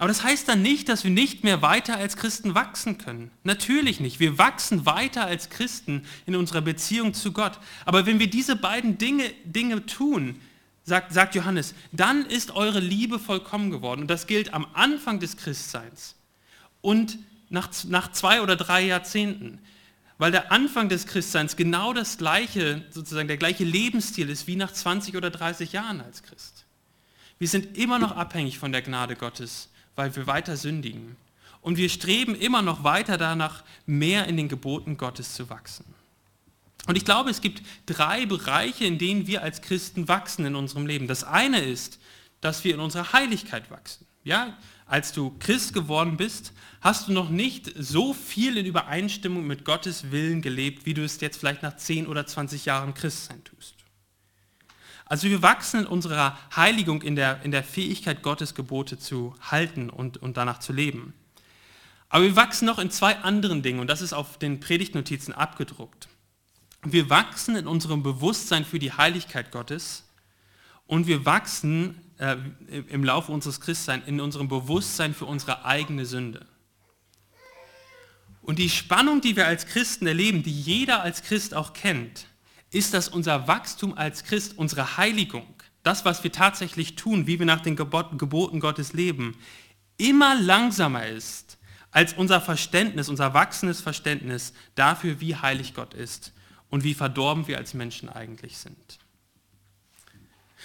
[0.00, 3.30] Aber das heißt dann nicht, dass wir nicht mehr weiter als Christen wachsen können.
[3.44, 4.18] Natürlich nicht.
[4.18, 7.58] Wir wachsen weiter als Christen in unserer Beziehung zu Gott.
[7.84, 10.40] Aber wenn wir diese beiden Dinge, Dinge tun,
[10.84, 14.00] sagt, sagt Johannes, dann ist eure Liebe vollkommen geworden.
[14.00, 16.14] Und das gilt am Anfang des Christseins
[16.80, 17.18] und
[17.50, 19.58] nach, nach zwei oder drei Jahrzehnten.
[20.16, 24.72] Weil der Anfang des Christseins genau das gleiche, sozusagen der gleiche Lebensstil ist wie nach
[24.72, 26.64] 20 oder 30 Jahren als Christ.
[27.38, 31.16] Wir sind immer noch abhängig von der Gnade Gottes weil wir weiter sündigen.
[31.62, 35.84] Und wir streben immer noch weiter danach, mehr in den Geboten Gottes zu wachsen.
[36.86, 40.86] Und ich glaube, es gibt drei Bereiche, in denen wir als Christen wachsen in unserem
[40.86, 41.06] Leben.
[41.06, 41.98] Das eine ist,
[42.40, 44.06] dass wir in unserer Heiligkeit wachsen.
[44.24, 49.64] Ja, als du Christ geworden bist, hast du noch nicht so viel in Übereinstimmung mit
[49.64, 53.74] Gottes Willen gelebt, wie du es jetzt vielleicht nach 10 oder 20 Jahren Christsein tust.
[55.10, 59.90] Also wir wachsen in unserer Heiligung, in der, in der Fähigkeit, Gottes Gebote zu halten
[59.90, 61.14] und, und danach zu leben.
[62.08, 66.06] Aber wir wachsen noch in zwei anderen Dingen und das ist auf den Predigtnotizen abgedruckt.
[66.84, 70.04] Wir wachsen in unserem Bewusstsein für die Heiligkeit Gottes
[70.86, 72.36] und wir wachsen äh,
[72.68, 76.46] im Laufe unseres Christseins in unserem Bewusstsein für unsere eigene Sünde.
[78.42, 82.29] Und die Spannung, die wir als Christen erleben, die jeder als Christ auch kennt,
[82.70, 85.46] ist, dass unser Wachstum als Christ, unsere Heiligung,
[85.82, 89.36] das, was wir tatsächlich tun, wie wir nach den Geboten Gottes leben,
[89.96, 91.58] immer langsamer ist
[91.90, 96.32] als unser Verständnis, unser wachsendes Verständnis dafür, wie heilig Gott ist
[96.68, 98.98] und wie verdorben wir als Menschen eigentlich sind.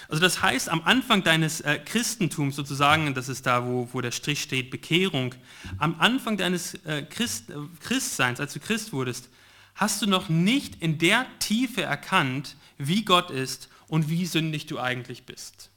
[0.08, 4.12] Also das heißt, am Anfang deines äh, Christentums sozusagen, das ist da, wo, wo der
[4.12, 5.34] Strich steht, Bekehrung,
[5.78, 9.28] am Anfang deines äh, Christ, äh, Christseins, als du Christ wurdest,
[9.76, 14.80] hast du noch nicht in der Tiefe erkannt, wie Gott ist und wie sündig du
[14.80, 15.70] eigentlich bist.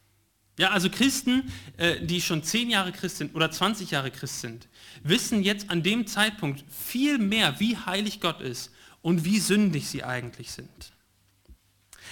[0.57, 4.67] Ja, also Christen, äh, die schon 10 Jahre Christ sind oder 20 Jahre Christ sind,
[5.03, 10.03] wissen jetzt an dem Zeitpunkt viel mehr, wie heilig Gott ist und wie sündig sie
[10.03, 10.93] eigentlich sind.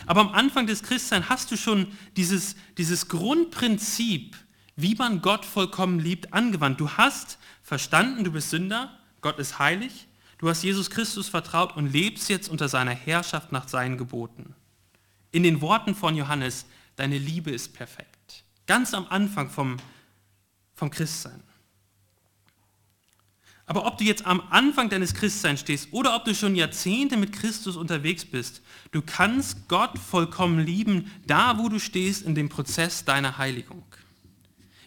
[0.06, 4.38] Aber am Anfang des Christseins hast du schon dieses, dieses Grundprinzip,
[4.76, 6.80] wie man Gott vollkommen liebt, angewandt.
[6.80, 10.07] Du hast verstanden, du bist Sünder, Gott ist heilig
[10.38, 14.54] Du hast Jesus Christus vertraut und lebst jetzt unter seiner Herrschaft nach seinen Geboten.
[15.32, 18.44] In den Worten von Johannes, deine Liebe ist perfekt.
[18.68, 19.78] Ganz am Anfang vom,
[20.76, 21.42] vom Christsein.
[23.66, 27.34] Aber ob du jetzt am Anfang deines Christseins stehst oder ob du schon Jahrzehnte mit
[27.34, 33.04] Christus unterwegs bist, du kannst Gott vollkommen lieben, da wo du stehst in dem Prozess
[33.04, 33.84] deiner Heiligung,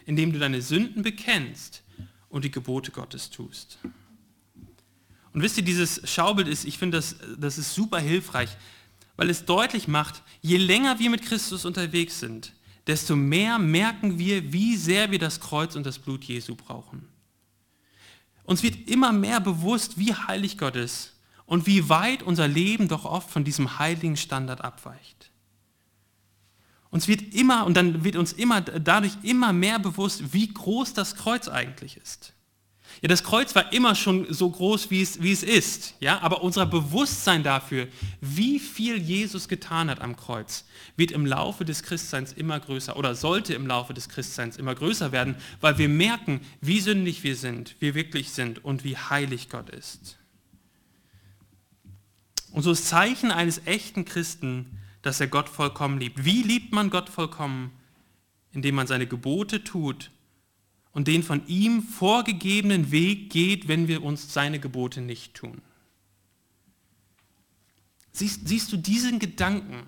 [0.05, 1.83] indem du deine Sünden bekennst
[2.29, 3.77] und die Gebote Gottes tust.
[5.33, 8.57] Und wisst ihr, dieses Schaubild ist, ich finde, das, das ist super hilfreich,
[9.15, 12.53] weil es deutlich macht, je länger wir mit Christus unterwegs sind,
[12.87, 17.07] desto mehr merken wir, wie sehr wir das Kreuz und das Blut Jesu brauchen.
[18.43, 21.13] Uns wird immer mehr bewusst, wie heilig Gott ist
[21.45, 25.31] und wie weit unser Leben doch oft von diesem heiligen Standard abweicht.
[26.89, 31.15] Uns wird immer, und dann wird uns immer dadurch immer mehr bewusst, wie groß das
[31.15, 32.33] Kreuz eigentlich ist.
[33.01, 35.95] Ja, das Kreuz war immer schon so groß, wie es, wie es ist.
[35.99, 37.87] Ja, aber unser Bewusstsein dafür,
[38.19, 40.65] wie viel Jesus getan hat am Kreuz,
[40.97, 45.11] wird im Laufe des Christseins immer größer oder sollte im Laufe des Christseins immer größer
[45.11, 49.69] werden, weil wir merken, wie sündig wir sind, wir wirklich sind und wie heilig Gott
[49.69, 50.17] ist.
[52.51, 56.25] Und so ist Zeichen eines echten Christen, dass er Gott vollkommen liebt.
[56.25, 57.71] Wie liebt man Gott vollkommen?
[58.51, 60.11] Indem man seine Gebote tut
[60.93, 65.61] und den von ihm vorgegebenen Weg geht, wenn wir uns seine Gebote nicht tun.
[68.11, 69.83] Siehst, siehst du diesen Gedanken,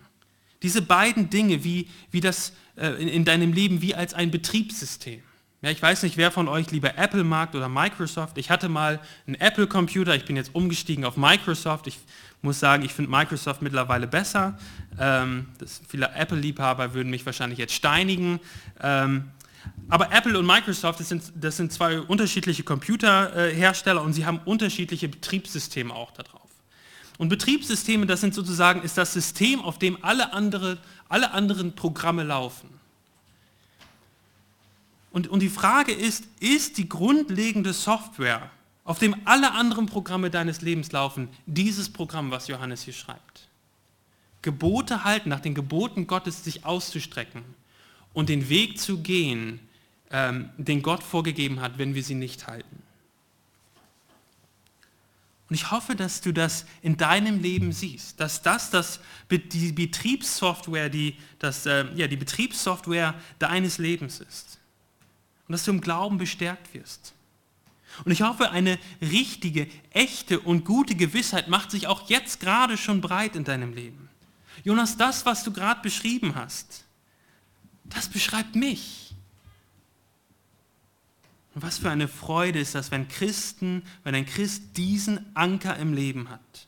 [0.62, 5.22] diese beiden Dinge, wie, wie das äh, in, in deinem Leben wie als ein Betriebssystem?
[5.62, 8.38] Ja, ich weiß nicht, wer von euch lieber Apple mag oder Microsoft.
[8.38, 11.88] Ich hatte mal einen Apple-Computer, ich bin jetzt umgestiegen auf Microsoft.
[11.88, 12.00] Ich
[12.42, 14.58] muss sagen, ich finde Microsoft mittlerweile besser.
[15.00, 18.42] Ähm, das, viele Apple-Liebhaber würden mich wahrscheinlich jetzt steinigen.
[18.82, 19.32] Ähm,
[19.90, 25.08] aber Apple und Microsoft, das sind, das sind zwei unterschiedliche Computerhersteller und sie haben unterschiedliche
[25.08, 26.42] Betriebssysteme auch darauf.
[27.18, 32.24] Und Betriebssysteme, das sind sozusagen, ist das System, auf dem alle, andere, alle anderen Programme
[32.24, 32.70] laufen.
[35.12, 38.50] Und, und die Frage ist, ist die grundlegende Software,
[38.84, 43.48] auf dem alle anderen Programme deines Lebens laufen, dieses Programm, was Johannes hier schreibt?
[44.42, 47.44] Gebote halten, nach den Geboten Gottes sich auszustrecken
[48.14, 49.60] und den Weg zu gehen,
[50.12, 52.84] ähm, den Gott vorgegeben hat, wenn wir sie nicht halten.
[55.50, 59.00] Und ich hoffe, dass du das in deinem Leben siehst, dass das, das
[59.30, 64.60] die Betriebssoftware, die, das, äh, ja, die Betriebssoftware deines Lebens ist.
[65.48, 67.14] Und dass du im Glauben bestärkt wirst.
[68.06, 73.02] Und ich hoffe, eine richtige, echte und gute Gewissheit macht sich auch jetzt gerade schon
[73.02, 74.10] breit in deinem Leben.
[74.64, 76.86] Jonas, das, was du gerade beschrieben hast,
[77.94, 79.14] das beschreibt mich.
[81.56, 85.94] Und was für eine Freude ist das, wenn Christen, wenn ein Christ diesen Anker im
[85.94, 86.68] Leben hat.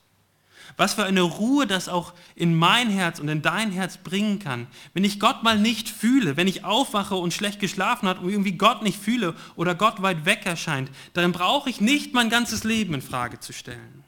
[0.77, 4.67] Was für eine Ruhe das auch in mein Herz und in dein Herz bringen kann.
[4.93, 8.53] Wenn ich Gott mal nicht fühle, wenn ich aufwache und schlecht geschlafen habe und irgendwie
[8.53, 12.93] Gott nicht fühle oder Gott weit weg erscheint, dann brauche ich nicht mein ganzes Leben
[12.93, 14.03] in Frage zu stellen.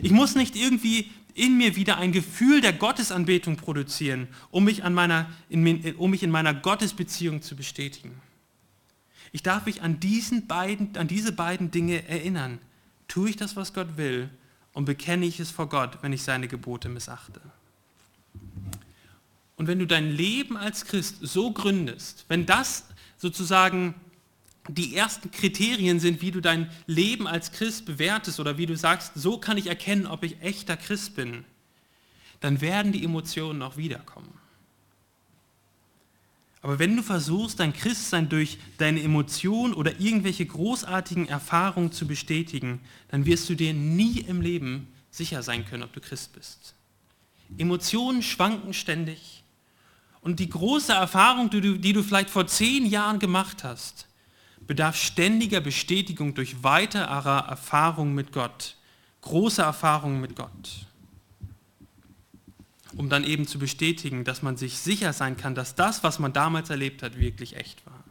[0.00, 4.94] Ich muss nicht irgendwie in mir wieder ein Gefühl der Gottesanbetung produzieren, um mich, an
[4.94, 8.20] meiner, in, um mich in meiner Gottesbeziehung zu bestätigen.
[9.32, 12.58] Ich darf mich an, diesen beiden, an diese beiden Dinge erinnern.
[13.08, 14.28] Tue ich das, was Gott will
[14.72, 17.40] und bekenne ich es vor Gott, wenn ich seine Gebote missachte.
[19.56, 23.94] Und wenn du dein Leben als Christ so gründest, wenn das sozusagen
[24.68, 29.12] die ersten Kriterien sind, wie du dein Leben als Christ bewertest oder wie du sagst,
[29.14, 31.44] so kann ich erkennen, ob ich echter Christ bin,
[32.40, 34.32] dann werden die Emotionen auch wiederkommen.
[36.60, 42.80] Aber wenn du versuchst, dein Christsein durch deine Emotionen oder irgendwelche großartigen Erfahrungen zu bestätigen,
[43.08, 46.74] dann wirst du dir nie im Leben sicher sein können, ob du Christ bist.
[47.58, 49.42] Emotionen schwanken ständig.
[50.20, 54.06] Und die große Erfahrung, die du, die du vielleicht vor zehn Jahren gemacht hast,
[54.66, 58.76] bedarf ständiger Bestätigung durch weitere Erfahrung mit Gott,
[59.22, 60.86] große Erfahrungen mit Gott
[62.96, 66.32] um dann eben zu bestätigen, dass man sich sicher sein kann, dass das, was man
[66.32, 68.04] damals erlebt hat, wirklich echt war.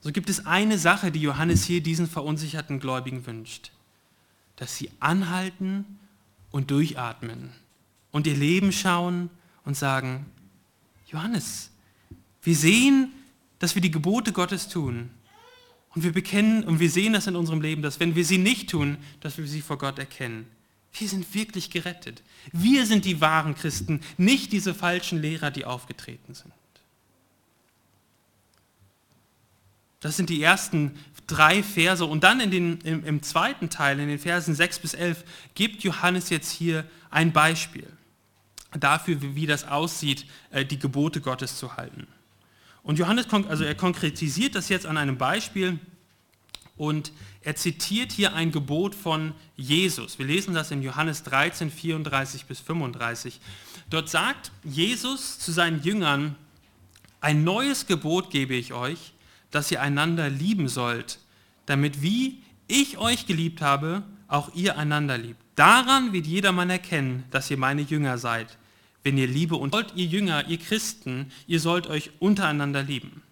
[0.00, 3.72] So gibt es eine Sache, die Johannes hier diesen verunsicherten Gläubigen wünscht,
[4.56, 5.84] dass sie anhalten
[6.50, 7.50] und durchatmen
[8.12, 9.30] und ihr Leben schauen
[9.64, 10.26] und sagen,
[11.10, 11.70] Johannes,
[12.42, 13.12] wir sehen,
[13.58, 15.10] dass wir die Gebote Gottes tun
[15.94, 18.70] und wir bekennen und wir sehen das in unserem Leben, dass wenn wir sie nicht
[18.70, 20.46] tun, dass wir sie vor Gott erkennen.
[20.92, 22.22] Wir sind wirklich gerettet.
[22.52, 26.52] Wir sind die wahren Christen, nicht diese falschen Lehrer, die aufgetreten sind.
[30.00, 32.04] Das sind die ersten drei Verse.
[32.04, 35.82] Und dann in den, im, im zweiten Teil, in den Versen 6 bis 11, gibt
[35.82, 37.86] Johannes jetzt hier ein Beispiel
[38.78, 42.06] dafür, wie, das aussieht, äh, die Gebote Gottes zu halten.
[42.88, 45.78] Und Johannes, also er konkretisiert das jetzt an einem Beispiel
[46.78, 50.18] und er zitiert hier ein Gebot von Jesus.
[50.18, 53.40] Wir lesen das in Johannes 13, 34 bis 35.
[53.90, 56.34] Dort sagt Jesus zu seinen Jüngern,
[57.20, 59.12] ein neues Gebot gebe ich euch,
[59.50, 61.18] dass ihr einander lieben sollt,
[61.66, 65.42] damit wie ich euch geliebt habe, auch ihr einander liebt.
[65.56, 68.56] Daran wird jedermann erkennen, dass ihr meine Jünger seid,
[69.04, 73.22] wenn ihr Liebe und sollt ihr Jünger, ihr Christen, ihr sollt euch untereinander lieben.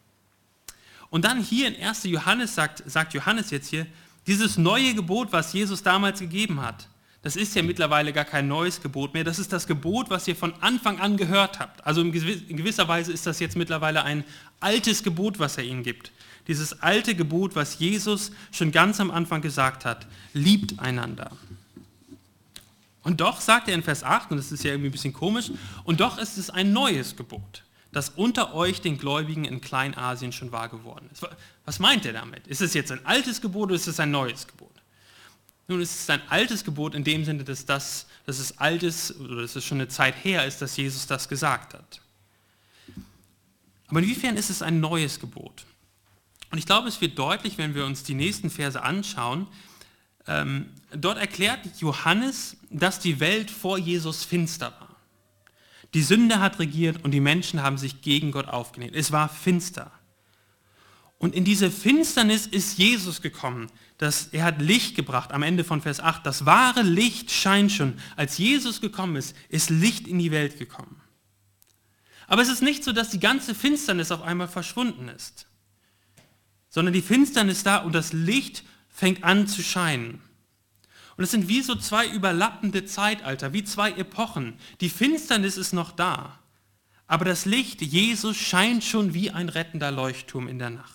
[1.11, 2.05] Und dann hier in 1.
[2.05, 3.87] Johannes sagt, sagt Johannes jetzt hier,
[4.27, 6.89] dieses neue Gebot, was Jesus damals gegeben hat,
[7.23, 9.25] das ist ja mittlerweile gar kein neues Gebot mehr.
[9.25, 11.85] Das ist das Gebot, was ihr von Anfang an gehört habt.
[11.85, 14.23] Also in gewisser Weise ist das jetzt mittlerweile ein
[14.61, 16.13] altes Gebot, was er ihnen gibt.
[16.47, 21.33] Dieses alte Gebot, was Jesus schon ganz am Anfang gesagt hat, liebt einander.
[23.07, 25.51] Und doch sagt er in Vers 8, und das ist ja irgendwie ein bisschen komisch,
[25.85, 27.63] und doch ist es ein neues Gebot
[27.97, 31.27] das unter euch den Gläubigen in Kleinasien schon wahr geworden ist.
[31.65, 32.47] Was meint er damit?
[32.47, 34.71] Ist es jetzt ein altes Gebot oder ist es ein neues Gebot?
[35.67, 39.41] Nun, es ist ein altes Gebot in dem Sinne, dass, das, dass es altes oder
[39.41, 42.03] dass es schon eine Zeit her ist, dass Jesus das gesagt hat.
[43.89, 45.65] Aber inwiefern ist es ein neues Gebot?
[46.51, 49.47] Und ich glaube, es wird deutlich, wenn wir uns die nächsten Verse anschauen.
[50.27, 54.97] Ähm, dort erklärt Johannes, dass die Welt vor Jesus finster war.
[55.95, 58.95] Die Sünde hat regiert und die Menschen haben sich gegen Gott aufgelehnt.
[58.95, 59.93] Es war finster.
[61.19, 63.69] Und in diese Finsternis ist Jesus gekommen.
[63.97, 66.27] Das, er hat Licht gebracht am Ende von Vers 8.
[66.27, 67.95] Das wahre Licht scheint schon.
[68.17, 71.01] Als Jesus gekommen ist, ist Licht in die Welt gekommen.
[72.27, 75.47] Aber es ist nicht so, dass die ganze Finsternis auf einmal verschwunden ist,
[76.69, 78.65] sondern die Finsternis da und das Licht
[78.97, 80.23] fängt an zu scheinen.
[81.19, 84.55] Und es sind wie so zwei überlappende Zeitalter, wie zwei Epochen.
[84.81, 86.39] Die Finsternis ist noch da,
[87.07, 90.95] aber das Licht Jesus scheint schon wie ein rettender Leuchtturm in der Nacht.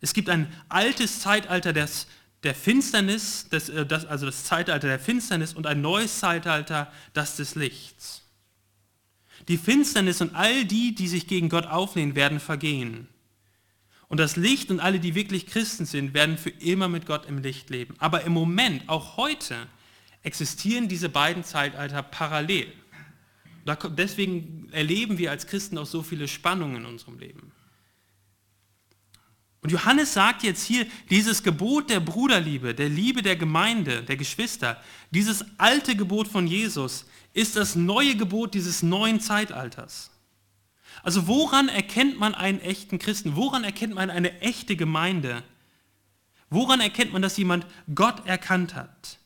[0.00, 2.08] Es gibt ein altes Zeitalter des,
[2.42, 7.36] der Finsternis, des, äh, das, also das Zeitalter der Finsternis und ein neues Zeitalter, das
[7.36, 8.22] des Lichts.
[9.46, 13.08] Die Finsternis und all die, die sich gegen Gott auflehnen, werden vergehen.
[14.08, 17.38] Und das Licht und alle, die wirklich Christen sind, werden für immer mit Gott im
[17.38, 17.94] Licht leben.
[17.98, 19.66] Aber im Moment, auch heute,
[20.22, 22.72] existieren diese beiden Zeitalter parallel.
[23.96, 27.50] Deswegen erleben wir als Christen auch so viele Spannungen in unserem Leben.
[29.60, 34.80] Und Johannes sagt jetzt hier, dieses Gebot der Bruderliebe, der Liebe der Gemeinde, der Geschwister,
[35.10, 40.12] dieses alte Gebot von Jesus ist das neue Gebot dieses neuen Zeitalters.
[41.02, 43.36] Also woran erkennt man einen echten Christen?
[43.36, 45.42] Woran erkennt man eine echte Gemeinde?
[46.50, 49.18] Woran erkennt man, dass jemand Gott erkannt hat?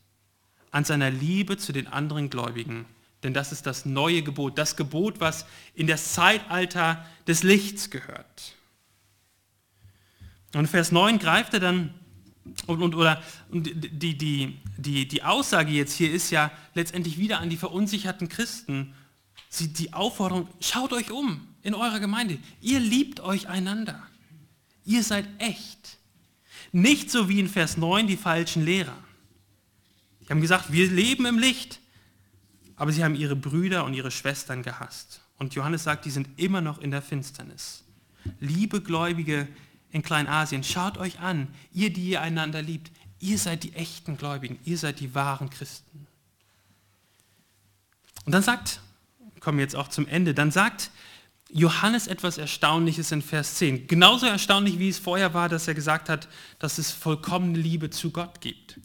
[0.71, 2.87] An seiner Liebe zu den anderen Gläubigen.
[3.23, 8.55] Denn das ist das neue Gebot, das Gebot, was in das Zeitalter des Lichts gehört.
[10.55, 11.95] Und Vers 9 greift er dann,
[12.67, 17.41] und, und, oder, und die, die, die, die Aussage jetzt hier ist ja letztendlich wieder
[17.41, 18.95] an die verunsicherten Christen,
[19.51, 22.39] sie, die Aufforderung, schaut euch um in eurer Gemeinde.
[22.63, 24.03] Ihr liebt euch einander.
[24.87, 25.99] Ihr seid echt.
[26.73, 28.97] Nicht so wie in Vers 9 die falschen Lehrer.
[30.23, 31.81] Die haben gesagt, wir leben im Licht,
[32.77, 35.21] aber sie haben ihre Brüder und ihre Schwestern gehasst.
[35.37, 37.83] Und Johannes sagt, die sind immer noch in der Finsternis.
[38.39, 39.49] Liebe Gläubige
[39.91, 44.59] in Kleinasien, schaut euch an, ihr, die ihr einander liebt, ihr seid die echten Gläubigen,
[44.65, 46.07] ihr seid die wahren Christen.
[48.25, 48.81] Und dann sagt,
[49.41, 50.91] kommen jetzt auch zum Ende, dann sagt
[51.53, 53.87] Johannes etwas Erstaunliches in Vers 10.
[53.87, 56.29] Genauso erstaunlich, wie es vorher war, dass er gesagt hat,
[56.59, 58.79] dass es vollkommene Liebe zu Gott gibt.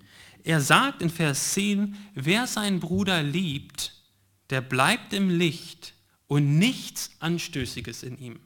[0.43, 3.93] Er sagt in Vers 10, wer seinen Bruder liebt,
[4.49, 5.93] der bleibt im Licht
[6.27, 8.39] und nichts Anstößiges in ihm.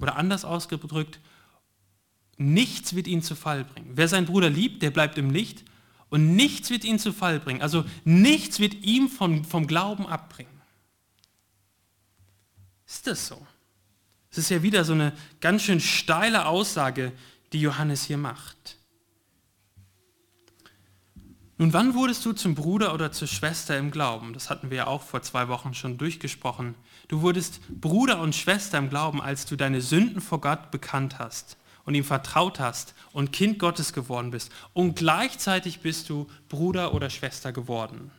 [0.00, 1.20] Oder anders ausgedrückt,
[2.36, 3.92] nichts wird ihn zu Fall bringen.
[3.94, 5.64] Wer seinen Bruder liebt, der bleibt im Licht
[6.08, 7.62] und nichts wird ihn zu Fall bringen.
[7.62, 10.55] Also nichts wird ihm vom, vom Glauben abbringen.
[12.86, 13.46] Ist das so?
[14.30, 17.12] Es ist ja wieder so eine ganz schön steile Aussage,
[17.52, 18.76] die Johannes hier macht.
[21.58, 24.34] Nun, wann wurdest du zum Bruder oder zur Schwester im Glauben?
[24.34, 26.74] Das hatten wir ja auch vor zwei Wochen schon durchgesprochen.
[27.08, 31.56] Du wurdest Bruder und Schwester im Glauben, als du deine Sünden vor Gott bekannt hast
[31.86, 34.52] und ihm vertraut hast und Kind Gottes geworden bist.
[34.74, 38.10] Und gleichzeitig bist du Bruder oder Schwester geworden.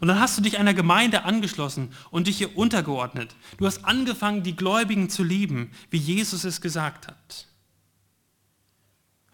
[0.00, 3.34] Und dann hast du dich einer Gemeinde angeschlossen und dich ihr untergeordnet.
[3.58, 7.46] Du hast angefangen, die Gläubigen zu lieben, wie Jesus es gesagt hat.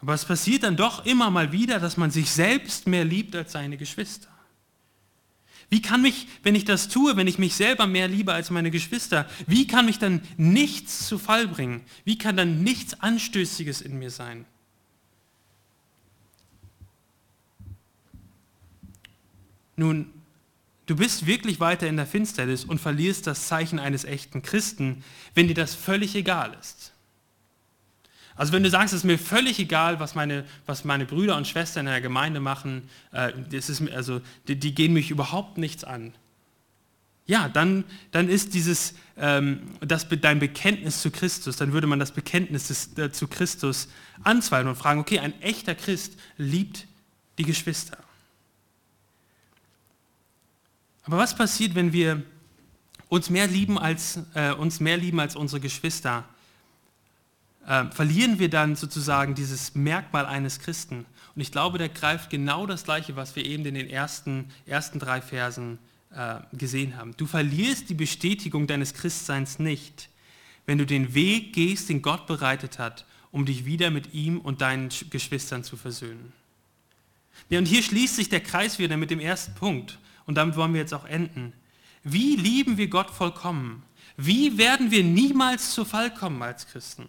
[0.00, 3.52] Aber es passiert dann doch immer mal wieder, dass man sich selbst mehr liebt als
[3.52, 4.28] seine Geschwister.
[5.68, 8.72] Wie kann mich, wenn ich das tue, wenn ich mich selber mehr liebe als meine
[8.72, 11.82] Geschwister, wie kann mich dann nichts zu Fall bringen?
[12.04, 14.46] Wie kann dann nichts Anstößiges in mir sein?
[19.76, 20.12] Nun,
[20.90, 25.04] Du bist wirklich weiter in der Finsternis und verlierst das Zeichen eines echten Christen,
[25.36, 26.90] wenn dir das völlig egal ist.
[28.34, 31.46] Also wenn du sagst, es ist mir völlig egal, was meine, was meine Brüder und
[31.46, 35.84] Schwestern in der Gemeinde machen, äh, das ist, also, die, die, gehen mich überhaupt nichts
[35.84, 36.12] an.
[37.24, 42.10] Ja, dann, dann ist dieses, ähm, das, dein Bekenntnis zu Christus, dann würde man das
[42.10, 43.86] Bekenntnis des, äh, zu Christus
[44.24, 46.88] anzweifeln und fragen, okay, ein echter Christ liebt
[47.38, 47.96] die Geschwister.
[51.04, 52.22] Aber was passiert, wenn wir
[53.08, 56.24] uns mehr lieben als, äh, uns mehr lieben als unsere Geschwister?
[57.66, 61.06] Äh, verlieren wir dann sozusagen dieses Merkmal eines Christen?
[61.34, 64.98] Und ich glaube, der greift genau das Gleiche, was wir eben in den ersten, ersten
[64.98, 65.78] drei Versen
[66.14, 67.16] äh, gesehen haben.
[67.16, 70.08] Du verlierst die Bestätigung deines Christseins nicht,
[70.66, 74.60] wenn du den Weg gehst, den Gott bereitet hat, um dich wieder mit ihm und
[74.60, 76.32] deinen Geschwistern zu versöhnen.
[77.48, 79.98] Ja, und hier schließt sich der Kreis wieder mit dem ersten Punkt
[80.30, 81.52] und damit wollen wir jetzt auch enden.
[82.04, 83.82] Wie lieben wir Gott vollkommen?
[84.16, 87.08] Wie werden wir niemals zu Fall kommen als Christen?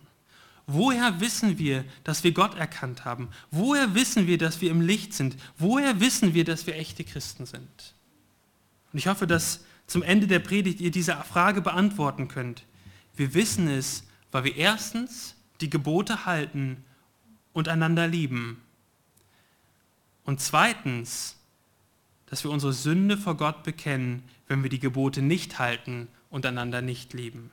[0.65, 3.29] Woher wissen wir, dass wir Gott erkannt haben?
[3.51, 5.35] Woher wissen wir, dass wir im Licht sind?
[5.59, 7.93] Woher wissen wir, dass wir echte Christen sind?
[8.91, 12.63] Und ich hoffe, dass zum Ende der Predigt ihr diese Frage beantworten könnt.
[13.15, 16.83] Wir wissen es, weil wir erstens die Gebote halten
[17.53, 18.63] und einander lieben.
[20.23, 21.37] Und zweitens,
[22.31, 26.81] dass wir unsere Sünde vor Gott bekennen, wenn wir die Gebote nicht halten und einander
[26.81, 27.51] nicht lieben.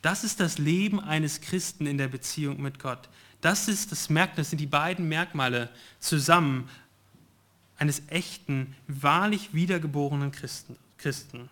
[0.00, 3.08] Das ist das Leben eines Christen in der Beziehung mit Gott.
[3.40, 6.68] Das ist das Merkmal, das sind die beiden Merkmale zusammen
[7.78, 10.76] eines echten, wahrlich wiedergeborenen Christen.
[10.96, 11.50] Christen.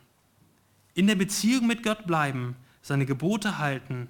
[0.95, 4.07] In der Beziehung mit Gott bleiben, seine Gebote halten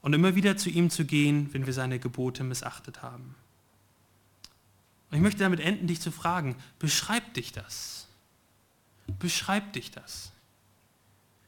[0.00, 3.34] und immer wieder zu ihm zu gehen, wenn wir seine Gebote missachtet haben.
[5.10, 8.06] Und ich möchte damit enden, dich zu fragen, beschreibt dich das?
[9.18, 10.30] Beschreibt dich das?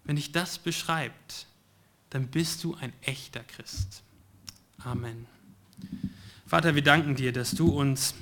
[0.04, 1.46] Wenn dich das beschreibt,
[2.10, 4.02] dann bist du ein echter Christ.
[4.78, 5.26] Amen.
[6.46, 8.14] Vater, wir danken dir, dass du uns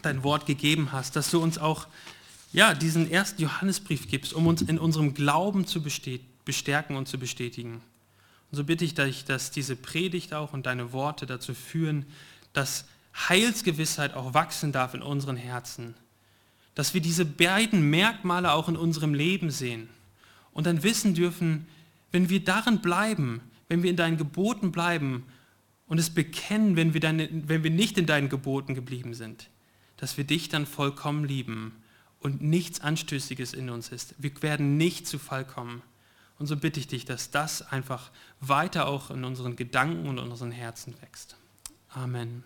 [0.00, 1.86] dein Wort gegeben hast, dass du uns auch
[2.52, 5.82] ja, diesen ersten Johannesbrief gibst, um uns in unserem Glauben zu
[6.44, 7.82] bestärken und zu bestätigen.
[8.50, 12.04] Und so bitte ich dich, dass diese Predigt auch und deine Worte dazu führen,
[12.52, 12.84] dass
[13.14, 15.94] Heilsgewissheit auch wachsen darf in unseren Herzen.
[16.74, 19.88] Dass wir diese beiden Merkmale auch in unserem Leben sehen
[20.52, 21.66] und dann wissen dürfen,
[22.10, 25.24] wenn wir darin bleiben, wenn wir in deinen Geboten bleiben
[25.86, 29.48] und es bekennen, wenn wir, deine, wenn wir nicht in deinen Geboten geblieben sind,
[29.96, 31.76] dass wir dich dann vollkommen lieben
[32.20, 34.14] und nichts Anstößiges in uns ist.
[34.18, 35.82] Wir werden nicht zu Fall kommen.
[36.38, 38.10] Und so bitte ich dich, dass das einfach
[38.40, 41.36] weiter auch in unseren Gedanken und unseren Herzen wächst.
[41.88, 42.44] Amen.